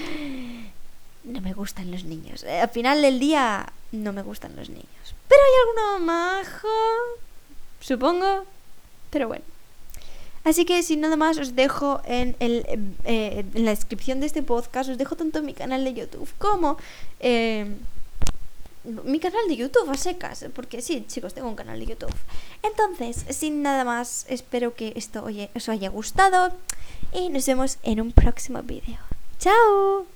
No 1.23 1.41
me 1.41 1.53
gustan 1.53 1.91
los 1.91 2.03
niños. 2.05 2.43
Eh, 2.43 2.61
al 2.61 2.69
final 2.69 3.01
del 3.01 3.19
día 3.19 3.71
no 3.91 4.13
me 4.13 4.23
gustan 4.23 4.55
los 4.55 4.69
niños. 4.69 5.15
Pero 5.27 5.41
hay 5.41 5.85
alguno 5.89 6.05
majo, 6.05 6.67
supongo. 7.79 8.45
Pero 9.09 9.27
bueno. 9.27 9.43
Así 10.43 10.65
que 10.65 10.83
sin 10.83 10.99
nada 10.99 11.15
más 11.15 11.37
os 11.37 11.55
dejo 11.55 12.01
en, 12.05 12.35
el, 12.39 12.65
eh, 13.05 13.45
la 13.53 13.71
descripción 13.71 14.19
de 14.19 14.25
este 14.25 14.43
podcast, 14.43 14.89
os 14.89 14.97
dejo 14.97 15.15
tanto 15.15 15.41
mi 15.41 15.53
canal 15.53 15.83
de 15.85 15.93
YouTube 15.93 16.29
como 16.37 16.77
eh, 17.21 17.65
mi 18.83 19.19
canal 19.19 19.47
de 19.47 19.55
YouTube 19.55 19.89
a 19.89 19.95
secas, 19.95 20.45
porque 20.53 20.81
sí, 20.81 21.05
chicos, 21.07 21.33
tengo 21.33 21.47
un 21.47 21.55
canal 21.55 21.79
de 21.79 21.85
YouTube. 21.85 22.13
Entonces, 22.61 23.25
sin 23.35 23.61
nada 23.61 23.83
más, 23.83 24.25
espero 24.29 24.75
que 24.75 24.93
esto 24.95 25.25
os 25.55 25.69
haya 25.69 25.89
gustado 25.89 26.53
y 27.13 27.29
nos 27.29 27.45
vemos 27.45 27.77
en 27.83 28.01
un 28.01 28.11
próximo 28.11 28.61
vídeo. 28.61 28.97
¡Chao! 29.39 30.12